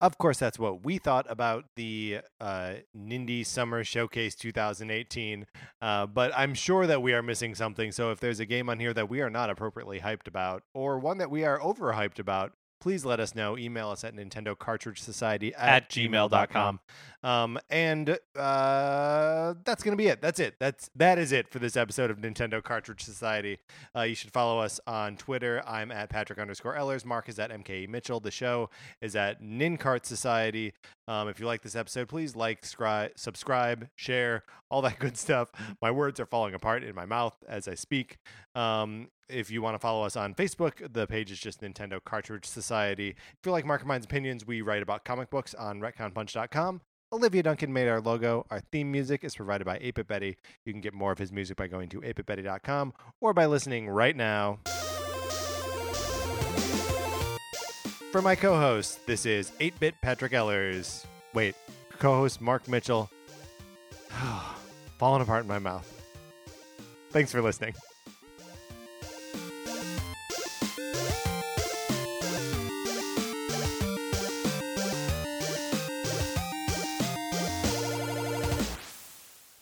Of 0.00 0.16
course, 0.16 0.38
that's 0.38 0.58
what 0.58 0.82
we 0.82 0.96
thought 0.96 1.26
about 1.28 1.66
the 1.76 2.20
uh, 2.40 2.74
Nindy 2.96 3.44
Summer 3.44 3.84
Showcase 3.84 4.34
2018. 4.34 5.46
Uh, 5.82 6.06
but 6.06 6.32
I'm 6.34 6.54
sure 6.54 6.86
that 6.86 7.02
we 7.02 7.12
are 7.12 7.22
missing 7.22 7.54
something. 7.54 7.92
So 7.92 8.10
if 8.10 8.18
there's 8.18 8.40
a 8.40 8.46
game 8.46 8.70
on 8.70 8.80
here 8.80 8.94
that 8.94 9.10
we 9.10 9.20
are 9.20 9.28
not 9.28 9.50
appropriately 9.50 10.00
hyped 10.00 10.26
about, 10.26 10.62
or 10.72 10.98
one 10.98 11.18
that 11.18 11.30
we 11.30 11.44
are 11.44 11.58
overhyped 11.58 12.18
about, 12.18 12.52
please 12.80 13.04
let 13.04 13.20
us 13.20 13.34
know. 13.34 13.56
Email 13.58 13.90
us 13.90 14.04
at 14.04 14.14
Nintendo 14.14 14.58
Cartridge 14.58 15.00
Society 15.00 15.54
at, 15.54 15.84
At 15.84 15.90
gmail.com. 15.90 16.80
Um, 17.22 17.58
and 17.68 18.18
uh, 18.34 19.54
that's 19.64 19.82
gonna 19.82 19.96
be 19.96 20.06
it. 20.06 20.22
That's 20.22 20.40
it. 20.40 20.54
That's 20.58 20.90
that 20.96 21.18
is 21.18 21.32
it 21.32 21.50
for 21.50 21.58
this 21.58 21.76
episode 21.76 22.10
of 22.10 22.18
Nintendo 22.18 22.62
Cartridge 22.62 23.02
Society. 23.02 23.58
Uh, 23.94 24.02
you 24.02 24.14
should 24.14 24.32
follow 24.32 24.58
us 24.58 24.80
on 24.86 25.16
Twitter. 25.16 25.62
I'm 25.66 25.92
at 25.92 26.08
Patrick 26.08 26.38
underscore 26.38 26.76
Ellers. 26.76 27.04
Mark 27.04 27.28
is 27.28 27.38
at 27.38 27.50
MKE 27.50 27.88
Mitchell. 27.88 28.20
The 28.20 28.30
show 28.30 28.70
is 29.02 29.14
at 29.14 29.42
Nincart 29.42 30.06
Society. 30.06 30.72
Um, 31.06 31.28
if 31.28 31.40
you 31.40 31.46
like 31.46 31.60
this 31.62 31.74
episode, 31.76 32.08
please 32.08 32.36
like, 32.36 32.62
scri- 32.62 33.10
subscribe, 33.16 33.88
share, 33.96 34.44
all 34.70 34.80
that 34.82 34.98
good 35.00 35.18
stuff. 35.18 35.50
My 35.82 35.90
words 35.90 36.20
are 36.20 36.26
falling 36.26 36.54
apart 36.54 36.84
in 36.84 36.94
my 36.94 37.04
mouth 37.04 37.36
as 37.48 37.68
I 37.68 37.74
speak. 37.74 38.18
Um, 38.54 39.08
if 39.30 39.50
you 39.50 39.62
want 39.62 39.74
to 39.74 39.78
follow 39.78 40.04
us 40.04 40.16
on 40.16 40.34
Facebook, 40.34 40.92
the 40.92 41.06
page 41.06 41.30
is 41.30 41.38
just 41.38 41.60
Nintendo 41.60 42.02
Cartridge 42.02 42.44
Society. 42.44 43.10
If 43.10 43.46
you 43.46 43.52
like 43.52 43.64
Mark 43.64 43.82
and 43.82 43.88
Mine's 43.88 44.04
opinions, 44.04 44.46
we 44.46 44.62
write 44.62 44.82
about 44.82 45.04
comic 45.04 45.30
books 45.30 45.54
on 45.54 45.80
retconpunch.com. 45.80 46.80
Olivia 47.12 47.42
Duncan 47.42 47.72
made 47.72 47.88
our 47.88 48.00
logo. 48.00 48.46
Our 48.50 48.60
theme 48.60 48.92
music 48.92 49.24
is 49.24 49.34
provided 49.34 49.64
by 49.64 49.78
8 49.80 50.06
Betty. 50.06 50.36
You 50.64 50.72
can 50.72 50.80
get 50.80 50.94
more 50.94 51.10
of 51.10 51.18
his 51.18 51.32
music 51.32 51.56
by 51.56 51.66
going 51.66 51.88
to 51.88 52.00
8bitbetty.com 52.00 52.92
or 53.20 53.34
by 53.34 53.46
listening 53.46 53.88
right 53.88 54.14
now. 54.14 54.60
For 58.12 58.22
my 58.22 58.34
co 58.34 58.56
host, 58.56 59.06
this 59.06 59.26
is 59.26 59.52
8 59.58 59.78
Bit 59.80 59.94
Patrick 60.02 60.32
Ellers. 60.32 61.04
Wait, 61.34 61.54
co 61.98 62.14
host 62.16 62.40
Mark 62.40 62.68
Mitchell. 62.68 63.10
Falling 64.98 65.22
apart 65.22 65.42
in 65.42 65.48
my 65.48 65.58
mouth. 65.58 65.86
Thanks 67.10 67.32
for 67.32 67.42
listening. 67.42 67.74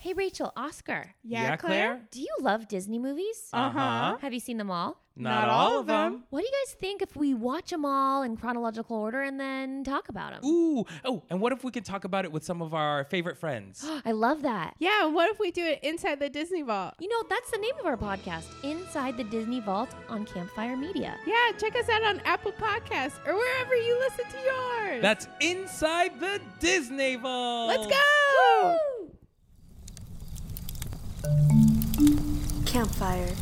Hey, 0.08 0.14
Rachel, 0.14 0.54
Oscar. 0.56 1.12
Yeah, 1.22 1.42
Yeah, 1.42 1.56
Claire? 1.56 1.86
Claire? 1.90 2.00
Do 2.10 2.20
you 2.22 2.34
love 2.40 2.66
Disney 2.66 2.98
movies? 2.98 3.50
Uh 3.52 3.68
huh. 3.68 4.16
Have 4.22 4.32
you 4.32 4.40
seen 4.40 4.56
them 4.56 4.70
all? 4.70 5.02
Not 5.16 5.50
all 5.50 5.80
of 5.80 5.86
them. 5.86 6.24
What 6.30 6.40
do 6.40 6.46
you 6.46 6.52
guys 6.64 6.74
think 6.76 7.02
if 7.02 7.14
we 7.14 7.34
watch 7.34 7.68
them 7.68 7.84
all 7.84 8.22
in 8.22 8.38
chronological 8.38 8.96
order 8.96 9.20
and 9.20 9.38
then 9.38 9.84
talk 9.84 10.08
about 10.08 10.32
them? 10.32 10.48
Ooh. 10.48 10.86
Oh, 11.04 11.24
and 11.28 11.42
what 11.42 11.52
if 11.52 11.62
we 11.62 11.70
could 11.72 11.84
talk 11.84 12.04
about 12.04 12.24
it 12.24 12.32
with 12.32 12.42
some 12.42 12.62
of 12.62 12.72
our 12.72 13.04
favorite 13.04 13.36
friends? 13.36 13.84
I 14.06 14.12
love 14.12 14.40
that. 14.42 14.76
Yeah, 14.78 15.04
and 15.04 15.14
what 15.14 15.28
if 15.30 15.38
we 15.38 15.50
do 15.50 15.62
it 15.66 15.80
inside 15.82 16.20
the 16.20 16.30
Disney 16.30 16.62
Vault? 16.62 16.94
You 17.00 17.08
know, 17.10 17.24
that's 17.28 17.50
the 17.50 17.58
name 17.58 17.74
of 17.78 17.84
our 17.84 17.98
podcast, 17.98 18.46
Inside 18.64 19.18
the 19.18 19.24
Disney 19.24 19.60
Vault 19.60 19.90
on 20.08 20.24
Campfire 20.24 20.76
Media. 20.76 21.18
Yeah, 21.26 21.50
check 21.58 21.76
us 21.76 21.90
out 21.90 22.02
on 22.02 22.20
Apple 22.24 22.52
Podcasts 22.52 23.18
or 23.26 23.34
wherever 23.34 23.74
you 23.76 23.98
listen 23.98 24.24
to 24.30 24.38
yours. 24.42 25.02
That's 25.02 25.28
inside 25.42 26.18
the 26.18 26.40
Disney 26.60 27.16
Vault. 27.16 27.68
Let's 27.68 27.86
go! 27.86 28.70
Woo! 28.70 28.97
Campfire. 32.64 33.34